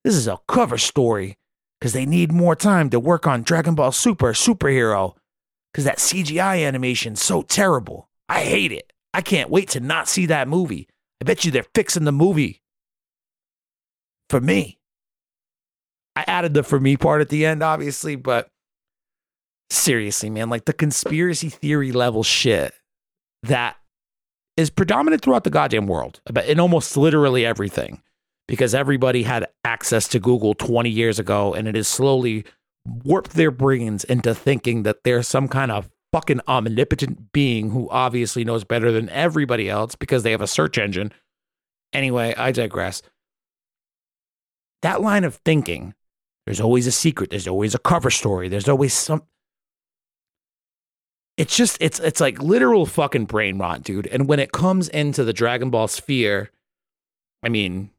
This 0.02 0.16
is 0.16 0.26
a 0.26 0.40
cover 0.48 0.76
story 0.76 1.38
because 1.78 1.92
they 1.92 2.04
need 2.04 2.32
more 2.32 2.56
time 2.56 2.90
to 2.90 2.98
work 2.98 3.28
on 3.28 3.44
Dragon 3.44 3.76
Ball 3.76 3.92
Super 3.92 4.32
superhero 4.32 5.14
because 5.72 5.84
that 5.84 5.98
CGI 5.98 6.66
animation's 6.66 7.22
so 7.22 7.42
terrible. 7.42 8.08
I 8.28 8.40
hate 8.40 8.72
it. 8.72 8.92
I 9.14 9.20
can't 9.20 9.48
wait 9.48 9.68
to 9.70 9.78
not 9.80 10.08
see 10.08 10.26
that 10.26 10.48
movie. 10.48 10.88
I 11.20 11.24
bet 11.24 11.44
you 11.44 11.52
they're 11.52 11.64
fixing 11.76 12.02
the 12.04 12.12
movie 12.12 12.60
for 14.28 14.40
me. 14.40 14.80
I 16.16 16.24
added 16.26 16.54
the 16.54 16.64
for 16.64 16.80
me 16.80 16.96
part 16.96 17.20
at 17.20 17.28
the 17.28 17.46
end, 17.46 17.62
obviously, 17.62 18.16
but 18.16 18.48
seriously, 19.70 20.28
man, 20.28 20.50
like 20.50 20.64
the 20.64 20.72
conspiracy 20.72 21.50
theory 21.50 21.92
level 21.92 22.24
shit 22.24 22.74
that 23.46 23.76
is 24.56 24.70
predominant 24.70 25.22
throughout 25.22 25.44
the 25.44 25.50
goddamn 25.50 25.86
world, 25.86 26.20
in 26.46 26.60
almost 26.60 26.96
literally 26.96 27.44
everything, 27.44 28.02
because 28.48 28.74
everybody 28.74 29.22
had 29.22 29.46
access 29.64 30.08
to 30.08 30.20
Google 30.20 30.54
20 30.54 30.88
years 30.88 31.18
ago, 31.18 31.52
and 31.54 31.68
it 31.68 31.74
has 31.74 31.88
slowly 31.88 32.44
warped 32.84 33.32
their 33.32 33.50
brains 33.50 34.04
into 34.04 34.34
thinking 34.34 34.84
that 34.84 35.04
there's 35.04 35.28
some 35.28 35.48
kind 35.48 35.70
of 35.70 35.90
fucking 36.12 36.40
omnipotent 36.48 37.32
being 37.32 37.70
who 37.70 37.88
obviously 37.90 38.44
knows 38.44 38.64
better 38.64 38.92
than 38.92 39.08
everybody 39.10 39.68
else 39.68 39.94
because 39.94 40.22
they 40.22 40.30
have 40.30 40.40
a 40.40 40.46
search 40.46 40.78
engine. 40.78 41.12
Anyway, 41.92 42.34
I 42.36 42.52
digress. 42.52 43.02
That 44.82 45.00
line 45.00 45.24
of 45.24 45.36
thinking, 45.36 45.94
there's 46.46 46.60
always 46.60 46.86
a 46.86 46.92
secret, 46.92 47.30
there's 47.30 47.48
always 47.48 47.74
a 47.74 47.78
cover 47.78 48.10
story, 48.10 48.48
there's 48.48 48.68
always 48.68 48.94
some 48.94 49.24
it's 51.36 51.56
just 51.56 51.76
it's 51.80 52.00
it's 52.00 52.20
like 52.20 52.40
literal 52.42 52.86
fucking 52.86 53.26
brain 53.26 53.58
rot, 53.58 53.82
dude. 53.82 54.06
And 54.06 54.28
when 54.28 54.40
it 54.40 54.52
comes 54.52 54.88
into 54.88 55.24
the 55.24 55.32
Dragon 55.32 55.70
Ball 55.70 55.88
sphere, 55.88 56.50
I 57.42 57.48
mean, 57.48 57.90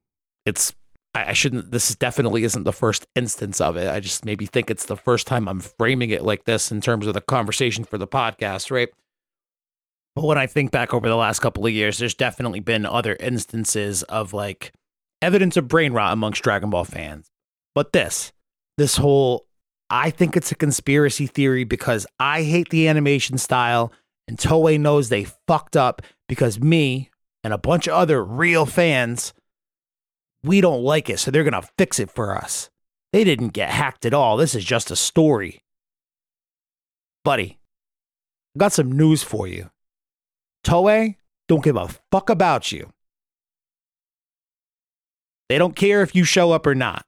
it's 0.45 0.73
I, 1.13 1.29
I 1.29 1.33
shouldn't. 1.33 1.71
This 1.71 1.93
definitely 1.95 2.43
isn't 2.43 2.63
the 2.63 2.73
first 2.73 3.07
instance 3.15 3.61
of 3.61 3.77
it. 3.77 3.89
I 3.89 3.99
just 3.99 4.25
maybe 4.25 4.45
think 4.45 4.69
it's 4.69 4.85
the 4.85 4.95
first 4.95 5.27
time 5.27 5.47
I'm 5.47 5.59
framing 5.59 6.09
it 6.11 6.23
like 6.23 6.45
this 6.45 6.71
in 6.71 6.81
terms 6.81 7.07
of 7.07 7.13
the 7.13 7.21
conversation 7.21 7.83
for 7.83 7.97
the 7.97 8.07
podcast, 8.07 8.71
right? 8.71 8.89
But 10.15 10.25
when 10.25 10.37
I 10.37 10.47
think 10.47 10.71
back 10.71 10.93
over 10.93 11.07
the 11.07 11.15
last 11.15 11.39
couple 11.39 11.65
of 11.65 11.71
years, 11.71 11.99
there's 11.99 12.15
definitely 12.15 12.59
been 12.59 12.85
other 12.85 13.15
instances 13.19 14.01
of 14.03 14.33
like 14.33 14.73
evidence 15.21 15.57
of 15.57 15.67
brain 15.67 15.93
rot 15.93 16.13
amongst 16.13 16.43
Dragon 16.43 16.71
Ball 16.71 16.85
fans. 16.85 17.29
But 17.75 17.93
this, 17.93 18.31
this 18.77 18.97
whole 18.97 19.46
I 19.89 20.09
think 20.09 20.35
it's 20.35 20.51
a 20.51 20.55
conspiracy 20.55 21.27
theory 21.27 21.63
because 21.63 22.05
I 22.19 22.43
hate 22.43 22.69
the 22.69 22.87
animation 22.87 23.37
style 23.37 23.93
and 24.27 24.37
Toei 24.37 24.79
knows 24.79 25.09
they 25.09 25.25
fucked 25.47 25.77
up 25.77 26.01
because 26.27 26.59
me 26.59 27.09
and 27.43 27.53
a 27.53 27.57
bunch 27.57 27.87
of 27.87 27.93
other 27.93 28.23
real 28.23 28.65
fans, 28.65 29.33
we 30.43 30.59
don't 30.59 30.83
like 30.83 31.09
it. 31.09 31.19
So 31.19 31.31
they're 31.31 31.49
to 31.49 31.69
fix 31.77 31.99
it 31.99 32.11
for 32.11 32.37
us. 32.37 32.69
They 33.13 33.23
didn't 33.23 33.49
get 33.49 33.69
hacked 33.69 34.05
at 34.05 34.13
all. 34.13 34.35
This 34.35 34.53
is 34.53 34.65
just 34.65 34.91
a 34.91 34.95
story. 34.97 35.61
Buddy, 37.23 37.57
I 38.55 38.59
got 38.59 38.73
some 38.73 38.91
news 38.91 39.23
for 39.23 39.47
you. 39.47 39.69
Toei 40.65 41.15
don't 41.47 41.63
give 41.63 41.77
a 41.77 41.87
fuck 42.11 42.29
about 42.29 42.71
you. 42.73 42.91
They 45.47 45.57
don't 45.57 45.77
care 45.77 46.01
if 46.01 46.13
you 46.13 46.25
show 46.25 46.51
up 46.51 46.67
or 46.67 46.75
not 46.75 47.05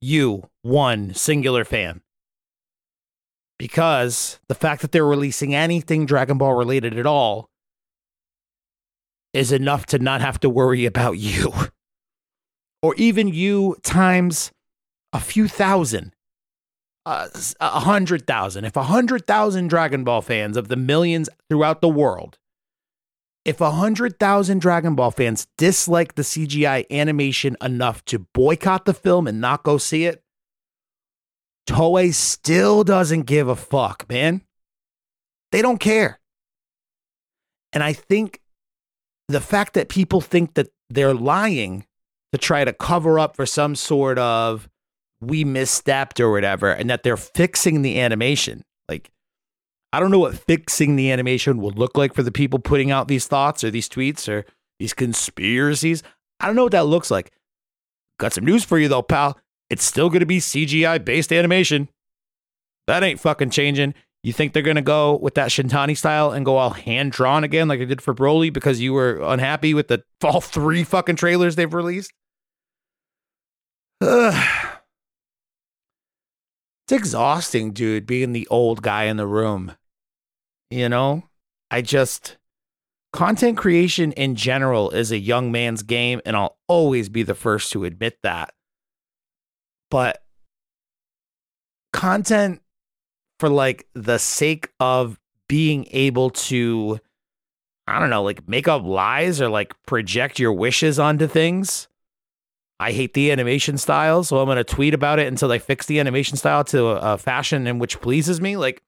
you, 0.00 0.48
one 0.62 1.14
singular 1.14 1.64
fan. 1.64 2.00
Because 3.58 4.40
the 4.48 4.54
fact 4.54 4.82
that 4.82 4.92
they're 4.92 5.04
releasing 5.04 5.54
anything 5.54 6.06
Dragon 6.06 6.38
Ball 6.38 6.54
related 6.54 6.98
at 6.98 7.06
all 7.06 7.50
is 9.32 9.52
enough 9.52 9.86
to 9.86 9.98
not 9.98 10.20
have 10.20 10.40
to 10.40 10.48
worry 10.48 10.86
about 10.86 11.12
you. 11.18 11.52
Or 12.82 12.94
even 12.96 13.28
you 13.28 13.76
times 13.82 14.50
a 15.12 15.20
few 15.20 15.46
thousand, 15.46 16.14
uh, 17.04 17.28
a 17.60 17.80
hundred 17.80 18.26
thousand. 18.26 18.64
If 18.64 18.76
a 18.76 18.84
hundred 18.84 19.26
thousand 19.26 19.68
Dragon 19.68 20.04
Ball 20.04 20.22
fans 20.22 20.56
of 20.56 20.68
the 20.68 20.76
millions 20.76 21.28
throughout 21.48 21.82
the 21.82 21.88
world 21.88 22.38
if 23.44 23.60
100,000 23.60 24.58
Dragon 24.60 24.94
Ball 24.94 25.10
fans 25.10 25.46
dislike 25.56 26.14
the 26.14 26.22
CGI 26.22 26.84
animation 26.90 27.56
enough 27.62 28.04
to 28.06 28.20
boycott 28.34 28.84
the 28.84 28.94
film 28.94 29.26
and 29.26 29.40
not 29.40 29.62
go 29.62 29.78
see 29.78 30.04
it, 30.04 30.22
Toei 31.66 32.12
still 32.12 32.84
doesn't 32.84 33.22
give 33.22 33.48
a 33.48 33.56
fuck, 33.56 34.06
man. 34.08 34.42
They 35.52 35.62
don't 35.62 35.78
care. 35.78 36.18
And 37.72 37.82
I 37.82 37.92
think 37.92 38.40
the 39.28 39.40
fact 39.40 39.74
that 39.74 39.88
people 39.88 40.20
think 40.20 40.54
that 40.54 40.68
they're 40.88 41.14
lying 41.14 41.86
to 42.32 42.38
try 42.38 42.64
to 42.64 42.72
cover 42.72 43.18
up 43.18 43.36
for 43.36 43.46
some 43.46 43.74
sort 43.74 44.18
of 44.18 44.68
we 45.20 45.44
misstepped 45.44 46.18
or 46.18 46.30
whatever, 46.30 46.70
and 46.70 46.88
that 46.90 47.02
they're 47.02 47.16
fixing 47.16 47.82
the 47.82 48.00
animation. 48.00 48.64
Like, 48.88 49.10
I 49.92 50.00
don't 50.00 50.10
know 50.10 50.20
what 50.20 50.38
fixing 50.38 50.96
the 50.96 51.10
animation 51.10 51.60
would 51.60 51.78
look 51.78 51.96
like 51.96 52.14
for 52.14 52.22
the 52.22 52.30
people 52.30 52.58
putting 52.58 52.90
out 52.90 53.08
these 53.08 53.26
thoughts 53.26 53.64
or 53.64 53.70
these 53.70 53.88
tweets 53.88 54.28
or 54.28 54.44
these 54.78 54.94
conspiracies. 54.94 56.02
I 56.38 56.46
don't 56.46 56.56
know 56.56 56.62
what 56.64 56.72
that 56.72 56.86
looks 56.86 57.10
like. 57.10 57.32
Got 58.18 58.32
some 58.32 58.44
news 58.44 58.64
for 58.64 58.78
you 58.78 58.88
though, 58.88 59.02
pal. 59.02 59.38
It's 59.68 59.84
still 59.84 60.08
going 60.08 60.20
to 60.20 60.26
be 60.26 60.38
CGI 60.38 61.04
based 61.04 61.32
animation. 61.32 61.88
That 62.86 63.02
ain't 63.02 63.20
fucking 63.20 63.50
changing. 63.50 63.94
You 64.22 64.32
think 64.32 64.52
they're 64.52 64.62
going 64.62 64.76
to 64.76 64.82
go 64.82 65.16
with 65.16 65.34
that 65.34 65.48
Shintani 65.48 65.96
style 65.96 66.30
and 66.30 66.44
go 66.44 66.56
all 66.56 66.70
hand 66.70 67.12
drawn 67.12 67.42
again 67.42 67.68
like 67.68 67.78
they 67.78 67.86
did 67.86 68.02
for 68.02 68.14
Broly 68.14 68.52
because 68.52 68.80
you 68.80 68.92
were 68.92 69.20
unhappy 69.22 69.72
with 69.72 69.88
the 69.88 70.02
all 70.24 70.40
three 70.40 70.84
fucking 70.84 71.16
trailers 71.16 71.56
they've 71.56 71.72
released? 71.72 72.12
Ugh. 74.00 74.66
It's 76.86 76.98
exhausting, 76.98 77.70
dude, 77.72 78.04
being 78.04 78.32
the 78.32 78.48
old 78.48 78.82
guy 78.82 79.04
in 79.04 79.16
the 79.16 79.24
room. 79.28 79.76
You 80.70 80.88
know, 80.88 81.24
I 81.70 81.82
just, 81.82 82.36
content 83.12 83.58
creation 83.58 84.12
in 84.12 84.36
general 84.36 84.90
is 84.90 85.10
a 85.10 85.18
young 85.18 85.50
man's 85.50 85.82
game, 85.82 86.20
and 86.24 86.36
I'll 86.36 86.58
always 86.68 87.08
be 87.08 87.24
the 87.24 87.34
first 87.34 87.72
to 87.72 87.84
admit 87.84 88.18
that. 88.22 88.54
But 89.90 90.22
content 91.92 92.62
for 93.40 93.48
like 93.48 93.88
the 93.94 94.18
sake 94.18 94.68
of 94.78 95.18
being 95.48 95.88
able 95.90 96.30
to, 96.30 97.00
I 97.88 97.98
don't 97.98 98.10
know, 98.10 98.22
like 98.22 98.48
make 98.48 98.68
up 98.68 98.84
lies 98.84 99.40
or 99.40 99.48
like 99.48 99.74
project 99.86 100.38
your 100.38 100.52
wishes 100.52 101.00
onto 101.00 101.26
things. 101.26 101.88
I 102.78 102.92
hate 102.92 103.14
the 103.14 103.32
animation 103.32 103.76
style, 103.76 104.22
so 104.22 104.38
I'm 104.38 104.46
going 104.46 104.56
to 104.56 104.64
tweet 104.64 104.94
about 104.94 105.18
it 105.18 105.26
until 105.26 105.48
they 105.48 105.58
fix 105.58 105.86
the 105.86 105.98
animation 105.98 106.36
style 106.36 106.62
to 106.64 106.86
a, 106.86 107.14
a 107.14 107.18
fashion 107.18 107.66
in 107.66 107.78
which 107.80 108.00
pleases 108.00 108.40
me. 108.40 108.56
Like, 108.56 108.82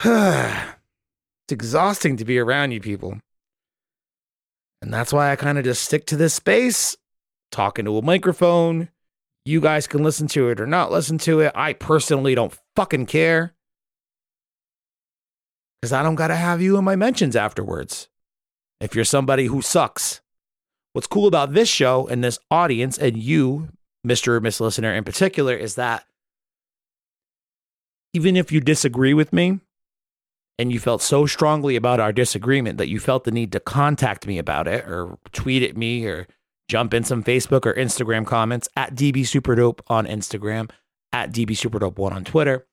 it's 0.04 1.52
exhausting 1.52 2.16
to 2.18 2.24
be 2.24 2.38
around 2.38 2.72
you 2.72 2.80
people. 2.80 3.18
And 4.82 4.92
that's 4.92 5.12
why 5.12 5.32
I 5.32 5.36
kind 5.36 5.58
of 5.58 5.64
just 5.64 5.82
stick 5.82 6.06
to 6.06 6.16
this 6.16 6.34
space, 6.34 6.96
talking 7.50 7.86
to 7.86 7.98
a 7.98 8.02
microphone. 8.02 8.90
You 9.44 9.60
guys 9.60 9.86
can 9.86 10.02
listen 10.02 10.26
to 10.28 10.48
it 10.48 10.60
or 10.60 10.66
not 10.66 10.92
listen 10.92 11.18
to 11.18 11.40
it. 11.40 11.52
I 11.54 11.72
personally 11.72 12.34
don't 12.34 12.56
fucking 12.74 13.06
care. 13.06 13.54
Because 15.80 15.92
I 15.92 16.02
don't 16.02 16.14
got 16.16 16.28
to 16.28 16.36
have 16.36 16.60
you 16.60 16.76
in 16.76 16.84
my 16.84 16.96
mentions 16.96 17.36
afterwards. 17.36 18.08
If 18.80 18.94
you're 18.94 19.04
somebody 19.04 19.46
who 19.46 19.62
sucks. 19.62 20.20
What's 20.92 21.06
cool 21.06 21.26
about 21.26 21.52
this 21.52 21.68
show 21.68 22.06
and 22.06 22.22
this 22.24 22.38
audience 22.50 22.98
and 22.98 23.16
you, 23.16 23.68
Mr. 24.06 24.28
or 24.28 24.40
Miss 24.40 24.60
Listener 24.60 24.94
in 24.94 25.04
particular, 25.04 25.54
is 25.54 25.74
that 25.76 26.04
even 28.12 28.36
if 28.36 28.50
you 28.50 28.60
disagree 28.60 29.14
with 29.14 29.32
me, 29.32 29.60
and 30.58 30.72
you 30.72 30.78
felt 30.78 31.02
so 31.02 31.26
strongly 31.26 31.76
about 31.76 32.00
our 32.00 32.12
disagreement 32.12 32.78
that 32.78 32.88
you 32.88 32.98
felt 32.98 33.24
the 33.24 33.30
need 33.30 33.52
to 33.52 33.60
contact 33.60 34.26
me 34.26 34.38
about 34.38 34.66
it 34.66 34.84
or 34.86 35.18
tweet 35.32 35.62
at 35.62 35.76
me 35.76 36.06
or 36.06 36.26
jump 36.68 36.94
in 36.94 37.04
some 37.04 37.22
Facebook 37.22 37.66
or 37.66 37.74
Instagram 37.74 38.26
comments 38.26 38.68
at 38.76 38.94
DB 38.94 39.18
Superdope 39.18 39.80
on 39.88 40.06
Instagram, 40.06 40.70
at 41.12 41.30
DB 41.30 41.50
Superdope1 41.50 42.12
on 42.12 42.24
Twitter. 42.24 42.66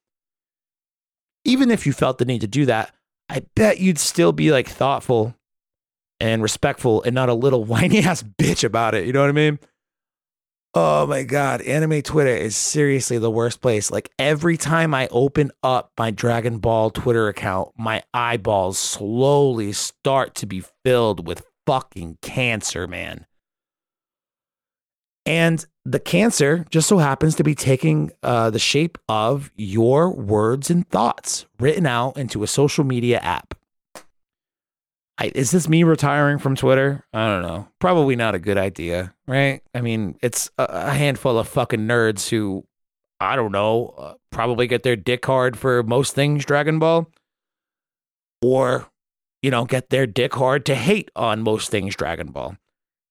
Even 1.45 1.69
if 1.69 1.85
you 1.85 1.91
felt 1.91 2.17
the 2.17 2.25
need 2.25 2.41
to 2.41 2.47
do 2.47 2.65
that, 2.65 2.93
I 3.29 3.43
bet 3.55 3.79
you'd 3.79 3.99
still 3.99 4.31
be 4.31 4.51
like 4.51 4.67
thoughtful 4.67 5.35
and 6.19 6.41
respectful 6.41 7.03
and 7.03 7.13
not 7.13 7.29
a 7.29 7.33
little 7.33 7.63
whiny 7.65 7.99
ass 7.99 8.23
bitch 8.23 8.63
about 8.63 8.95
it. 8.95 9.05
You 9.05 9.13
know 9.13 9.21
what 9.21 9.29
I 9.29 9.33
mean? 9.33 9.59
Oh 10.75 11.05
my 11.05 11.21
God. 11.21 11.61
Anime 11.61 12.01
Twitter 12.01 12.35
is 12.35 12.55
seriously 12.55 13.19
the 13.19 13.29
worst 13.29 13.61
place. 13.61 13.91
Like 13.91 14.09
every 14.17 14.57
time 14.57 14.93
I 14.95 15.07
open 15.11 15.51
up 15.61 15.91
my 15.99 16.09
Dragon 16.09 16.57
Ball 16.57 16.89
Twitter 16.89 17.27
account, 17.27 17.69
my 17.77 18.01
eyeballs 18.11 18.79
slowly 18.79 19.71
start 19.71 20.33
to 20.35 20.47
be 20.47 20.63
filled 20.83 21.27
with 21.27 21.45
fucking 21.67 22.17
cancer, 22.23 22.87
man. 22.87 23.27
And 25.27 25.63
the 25.85 25.99
cancer 25.99 26.65
just 26.71 26.87
so 26.87 26.97
happens 26.97 27.35
to 27.35 27.43
be 27.43 27.53
taking 27.55 28.11
uh, 28.23 28.49
the 28.49 28.59
shape 28.59 28.97
of 29.07 29.51
your 29.55 30.09
words 30.09 30.71
and 30.71 30.89
thoughts 30.89 31.45
written 31.59 31.85
out 31.85 32.17
into 32.17 32.41
a 32.41 32.47
social 32.47 32.83
media 32.83 33.19
app. 33.19 33.53
I, 35.17 35.31
is 35.35 35.51
this 35.51 35.69
me 35.69 35.83
retiring 35.83 36.39
from 36.39 36.55
Twitter? 36.55 37.05
I 37.13 37.27
don't 37.27 37.43
know. 37.43 37.67
Probably 37.79 38.15
not 38.15 38.33
a 38.33 38.39
good 38.39 38.57
idea, 38.57 39.13
right? 39.27 39.61
I 39.75 39.81
mean, 39.81 40.17
it's 40.21 40.49
a, 40.57 40.63
a 40.63 40.91
handful 40.91 41.37
of 41.37 41.47
fucking 41.47 41.81
nerds 41.81 42.29
who, 42.29 42.65
I 43.19 43.35
don't 43.35 43.51
know, 43.51 43.93
uh, 43.97 44.13
probably 44.31 44.65
get 44.65 44.83
their 44.83 44.95
dick 44.95 45.25
hard 45.25 45.57
for 45.57 45.83
most 45.83 46.15
things 46.15 46.45
Dragon 46.45 46.79
Ball, 46.79 47.07
or, 48.41 48.87
you 49.43 49.51
know, 49.51 49.65
get 49.65 49.91
their 49.91 50.07
dick 50.07 50.33
hard 50.33 50.65
to 50.65 50.75
hate 50.75 51.11
on 51.15 51.43
most 51.43 51.69
things 51.69 51.95
Dragon 51.95 52.31
Ball. 52.31 52.57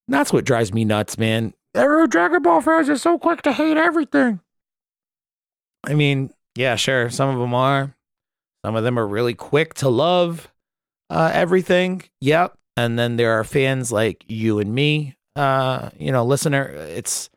And 0.08 0.14
that's 0.14 0.32
what 0.32 0.44
drives 0.44 0.74
me 0.74 0.84
nuts, 0.84 1.16
man. 1.16 1.54
Every 1.74 2.08
Dragon 2.08 2.42
Ball 2.42 2.60
fans 2.60 2.90
are 2.90 2.98
so 2.98 3.16
quick 3.16 3.42
to 3.42 3.52
hate 3.52 3.76
everything. 3.76 4.40
I 5.84 5.94
mean, 5.94 6.32
yeah, 6.56 6.74
sure. 6.74 7.10
Some 7.10 7.28
of 7.28 7.38
them 7.38 7.54
are. 7.54 7.94
Some 8.64 8.76
of 8.76 8.84
them 8.84 8.98
are 8.98 9.06
really 9.06 9.34
quick 9.34 9.74
to 9.74 9.88
love 9.88 10.51
uh, 11.12 11.31
everything. 11.33 12.03
Yep. 12.20 12.57
And 12.77 12.98
then 12.98 13.16
there 13.16 13.38
are 13.38 13.44
fans 13.44 13.92
like 13.92 14.25
you 14.27 14.59
and 14.59 14.75
me, 14.75 15.14
uh, 15.37 15.90
you 15.98 16.11
know, 16.11 16.25
listener. 16.25 16.64
It's 16.64 17.29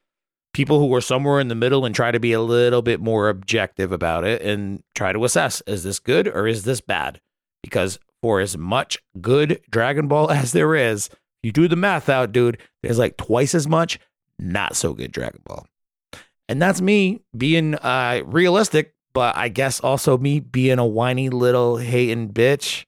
people 0.54 0.80
who 0.80 0.94
are 0.96 1.02
somewhere 1.02 1.42
in 1.42 1.50
the 1.50 1.56
middle 1.56 1.84
and 1.86 1.94
try 1.94 2.12
to 2.12 2.20
be 2.20 2.32
a 2.32 2.42
little 2.42 2.82
bit 2.82 3.02
more 3.02 3.28
objective 3.28 3.92
about 3.92 4.24
it 4.24 4.42
and 4.42 4.82
try 4.96 5.12
to 5.12 5.26
assess 5.26 5.62
is 5.68 5.84
this 5.84 6.00
good 6.00 6.28
or 6.30 6.48
is 6.48 6.64
this 6.64 6.80
bad? 6.80 7.20
Because 7.62 8.00
for 8.22 8.40
as 8.40 8.58
much 8.58 8.98
good 9.20 9.60
Dragon 9.70 10.08
Ball 10.08 10.32
as 10.32 10.54
there 10.54 10.74
is, 10.74 11.10
you 11.44 11.52
do 11.52 11.68
the 11.68 11.76
math 11.76 12.08
out, 12.08 12.32
dude, 12.32 12.58
there's 12.82 12.98
like 12.98 13.18
twice 13.18 13.54
as 13.54 13.68
much 13.68 14.00
not 14.40 14.76
so 14.76 14.94
good 14.94 15.12
Dragon 15.12 15.42
Ball. 15.46 15.68
And 16.48 16.62
that's 16.62 16.80
me 16.80 17.20
being 17.36 17.76
uh, 17.76 18.22
realistic, 18.26 18.94
but 19.14 19.36
I 19.36 19.50
guess 19.50 19.82
also 19.82 20.18
me 20.18 20.40
being 20.40 20.80
a 20.80 20.86
whiny 20.86 21.30
little 21.30 21.78
hating 21.78 22.30
bitch 22.30 22.86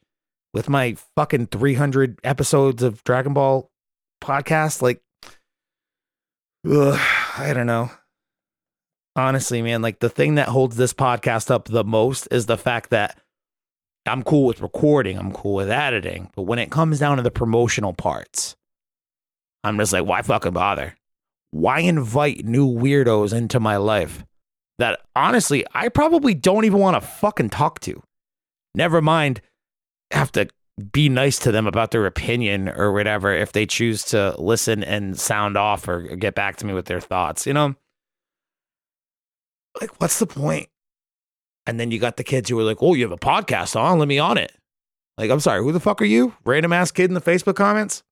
with 0.57 0.69
my 0.69 0.97
fucking 1.15 1.45
300 1.47 2.19
episodes 2.23 2.81
of 2.81 3.03
Dragon 3.03 3.33
Ball 3.33 3.69
podcast. 4.19 4.81
Like, 4.81 5.03
ugh, 6.67 6.99
I 7.37 7.53
don't 7.53 7.67
know. 7.67 7.91
Honestly, 9.15 9.61
man, 9.61 9.83
like 9.83 9.99
the 9.99 10.09
thing 10.09 10.35
that 10.35 10.47
holds 10.47 10.75
this 10.75 10.95
podcast 10.95 11.51
up 11.51 11.65
the 11.65 11.83
most 11.83 12.27
is 12.31 12.47
the 12.47 12.57
fact 12.57 12.89
that 12.89 13.19
I'm 14.07 14.23
cool 14.23 14.45
with 14.45 14.61
recording, 14.61 15.19
I'm 15.19 15.31
cool 15.31 15.53
with 15.53 15.69
editing, 15.69 16.31
but 16.35 16.43
when 16.43 16.57
it 16.57 16.71
comes 16.71 16.97
down 16.97 17.17
to 17.17 17.23
the 17.23 17.29
promotional 17.29 17.93
parts, 17.93 18.55
I'm 19.63 19.77
just 19.77 19.93
like, 19.93 20.05
why 20.05 20.23
fucking 20.23 20.53
bother? 20.53 20.95
Why 21.51 21.81
invite 21.81 22.45
new 22.45 22.67
weirdos 22.67 23.31
into 23.31 23.59
my 23.59 23.77
life 23.77 24.25
that 24.79 25.01
honestly 25.15 25.65
I 25.75 25.89
probably 25.89 26.33
don't 26.33 26.65
even 26.65 26.79
want 26.79 26.95
to 26.99 27.07
fucking 27.07 27.51
talk 27.51 27.79
to? 27.81 28.01
Never 28.73 29.03
mind 29.03 29.41
have 30.11 30.31
to 30.33 30.47
be 30.91 31.09
nice 31.09 31.39
to 31.39 31.51
them 31.51 31.65
about 31.65 31.91
their 31.91 32.05
opinion 32.05 32.69
or 32.69 32.91
whatever 32.91 33.33
if 33.33 33.51
they 33.51 33.65
choose 33.65 34.03
to 34.03 34.35
listen 34.39 34.83
and 34.83 35.19
sound 35.19 35.57
off 35.57 35.87
or 35.87 36.03
get 36.15 36.35
back 36.35 36.57
to 36.57 36.65
me 36.65 36.73
with 36.73 36.85
their 36.85 36.99
thoughts, 36.99 37.47
you 37.47 37.53
know? 37.53 37.75
Like, 39.81 39.99
what's 39.99 40.19
the 40.19 40.27
point? 40.27 40.69
And 41.65 41.79
then 41.79 41.91
you 41.91 41.99
got 41.99 42.17
the 42.17 42.23
kids 42.23 42.49
who 42.49 42.55
were 42.55 42.63
like, 42.63 42.77
oh, 42.81 42.93
you 42.93 43.03
have 43.03 43.11
a 43.11 43.17
podcast 43.17 43.79
on, 43.79 43.99
let 43.99 44.07
me 44.07 44.19
on 44.19 44.37
it. 44.37 44.53
Like, 45.17 45.31
I'm 45.31 45.39
sorry, 45.39 45.61
who 45.61 45.71
the 45.71 45.79
fuck 45.79 46.01
are 46.01 46.05
you? 46.05 46.33
Random 46.45 46.73
ass 46.73 46.91
kid 46.91 47.09
in 47.09 47.15
the 47.15 47.21
Facebook 47.21 47.55
comments? 47.55 48.03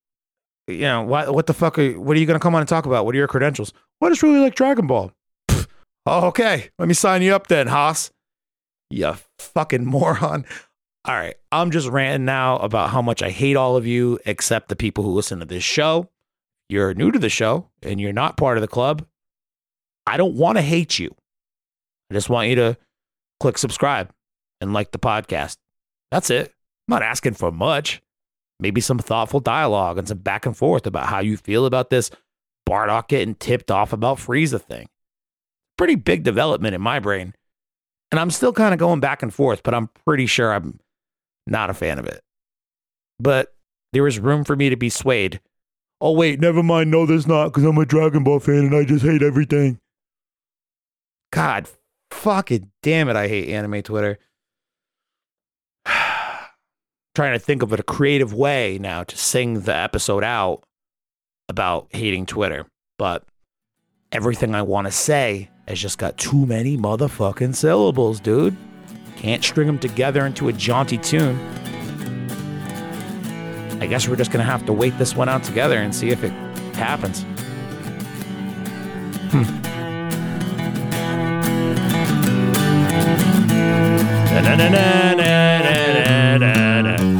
You 0.66 0.80
know, 0.80 1.02
what, 1.02 1.32
what 1.32 1.46
the 1.46 1.54
fuck 1.54 1.78
are, 1.78 1.82
you, 1.82 2.00
what 2.00 2.16
are 2.16 2.20
you 2.20 2.26
going 2.26 2.38
to 2.38 2.42
come 2.42 2.54
on 2.56 2.60
and 2.60 2.68
talk 2.68 2.86
about? 2.86 3.04
What 3.04 3.14
are 3.14 3.18
your 3.18 3.28
credentials? 3.28 3.72
What 4.00 4.10
is 4.10 4.22
really 4.22 4.40
like 4.40 4.56
Dragon 4.56 4.88
Ball? 4.88 5.12
oh, 5.48 6.26
okay. 6.26 6.70
Let 6.78 6.88
me 6.88 6.94
sign 6.94 7.22
you 7.22 7.34
up 7.34 7.46
then, 7.46 7.68
Haas. 7.68 8.10
You 8.90 9.14
fucking 9.38 9.84
moron. 9.86 10.44
All 11.06 11.14
right. 11.14 11.36
I'm 11.52 11.70
just 11.70 11.88
ranting 11.88 12.24
now 12.24 12.56
about 12.56 12.90
how 12.90 13.00
much 13.00 13.22
I 13.22 13.30
hate 13.30 13.56
all 13.56 13.76
of 13.76 13.86
you 13.86 14.18
except 14.26 14.68
the 14.68 14.74
people 14.74 15.04
who 15.04 15.12
listen 15.12 15.38
to 15.38 15.44
this 15.44 15.62
show. 15.62 16.10
You're 16.68 16.94
new 16.94 17.12
to 17.12 17.18
the 17.20 17.28
show 17.28 17.70
and 17.82 18.00
you're 18.00 18.12
not 18.12 18.36
part 18.36 18.58
of 18.58 18.60
the 18.60 18.68
club. 18.68 19.06
I 20.04 20.16
don't 20.16 20.34
want 20.34 20.58
to 20.58 20.62
hate 20.62 20.98
you. 20.98 21.14
I 22.10 22.14
just 22.14 22.28
want 22.28 22.48
you 22.48 22.56
to 22.56 22.76
click 23.38 23.56
subscribe 23.56 24.10
and 24.60 24.72
like 24.72 24.90
the 24.90 24.98
podcast. 24.98 25.58
That's 26.10 26.28
it. 26.28 26.48
I'm 26.88 26.94
not 26.94 27.02
asking 27.02 27.34
for 27.34 27.52
much. 27.52 28.02
Maybe 28.58 28.80
some 28.80 28.98
thoughtful 28.98 29.38
dialogue 29.38 29.98
and 29.98 30.08
some 30.08 30.18
back 30.18 30.44
and 30.44 30.56
forth 30.56 30.88
about 30.88 31.06
how 31.06 31.20
you 31.20 31.36
feel 31.36 31.66
about 31.66 31.90
this 31.90 32.10
Bardock 32.68 33.06
getting 33.06 33.36
tipped 33.36 33.70
off 33.70 33.92
about 33.92 34.18
Frieza 34.18 34.60
thing. 34.60 34.88
Pretty 35.78 35.94
big 35.94 36.24
development 36.24 36.74
in 36.74 36.80
my 36.80 36.98
brain. 36.98 37.32
And 38.10 38.18
I'm 38.18 38.30
still 38.30 38.52
kind 38.52 38.72
of 38.72 38.80
going 38.80 38.98
back 38.98 39.22
and 39.22 39.32
forth, 39.32 39.62
but 39.62 39.74
I'm 39.74 39.88
pretty 40.04 40.26
sure 40.26 40.52
I'm 40.52 40.80
not 41.46 41.70
a 41.70 41.74
fan 41.74 41.98
of 41.98 42.06
it. 42.06 42.22
But 43.18 43.54
there 43.92 44.06
is 44.06 44.18
room 44.18 44.44
for 44.44 44.56
me 44.56 44.68
to 44.70 44.76
be 44.76 44.90
swayed. 44.90 45.40
Oh, 46.00 46.12
wait, 46.12 46.40
never 46.40 46.62
mind. 46.62 46.90
No, 46.90 47.06
there's 47.06 47.26
not 47.26 47.48
because 47.48 47.64
I'm 47.64 47.78
a 47.78 47.86
Dragon 47.86 48.24
Ball 48.24 48.40
fan 48.40 48.66
and 48.66 48.74
I 48.74 48.84
just 48.84 49.04
hate 49.04 49.22
everything. 49.22 49.78
God 51.32 51.68
fucking 52.10 52.70
damn 52.82 53.08
it. 53.08 53.16
I 53.16 53.28
hate 53.28 53.48
anime 53.48 53.82
Twitter. 53.82 54.18
Trying 57.14 57.32
to 57.32 57.38
think 57.38 57.62
of 57.62 57.72
a 57.72 57.82
creative 57.82 58.34
way 58.34 58.78
now 58.78 59.04
to 59.04 59.16
sing 59.16 59.60
the 59.60 59.74
episode 59.74 60.24
out 60.24 60.64
about 61.48 61.88
hating 61.90 62.26
Twitter. 62.26 62.66
But 62.98 63.24
everything 64.12 64.54
I 64.54 64.62
want 64.62 64.86
to 64.86 64.92
say 64.92 65.50
has 65.66 65.80
just 65.80 65.98
got 65.98 66.18
too 66.18 66.44
many 66.46 66.76
motherfucking 66.76 67.54
syllables, 67.54 68.20
dude. 68.20 68.56
Can't 69.26 69.42
string 69.42 69.66
them 69.66 69.80
together 69.80 70.24
into 70.24 70.46
a 70.46 70.52
jaunty 70.52 70.98
tune. 70.98 71.36
I 73.80 73.88
guess 73.88 74.06
we're 74.06 74.14
just 74.14 74.30
going 74.30 74.38
to 74.38 74.48
have 74.48 74.64
to 74.66 74.72
wait 74.72 74.96
this 74.98 75.16
one 75.16 75.28
out 75.28 75.42
together 75.42 75.78
and 75.78 75.92
see 75.92 76.10
if 76.10 76.22
it 76.22 76.30
happens. 76.76 77.24
Hmm. 79.32 79.42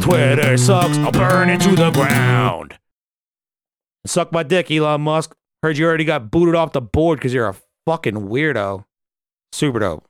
Twitter 0.01 0.55
sucks. 0.55 0.97
I'll 0.99 1.11
burn 1.11 1.49
it 1.49 1.59
to 1.59 1.75
the 1.75 1.91
ground. 1.91 2.79
Suck 4.05 4.31
my 4.31 4.43
dick, 4.43 4.71
Elon 4.71 5.01
Musk. 5.01 5.35
Heard 5.61 5.77
you 5.77 5.85
already 5.85 6.05
got 6.05 6.31
booted 6.31 6.55
off 6.55 6.71
the 6.71 6.79
board 6.79 7.19
because 7.19 7.33
you're 7.33 7.49
a 7.49 7.55
fucking 7.85 8.29
weirdo. 8.29 8.85
Super 9.51 9.79
dope. 9.79 10.06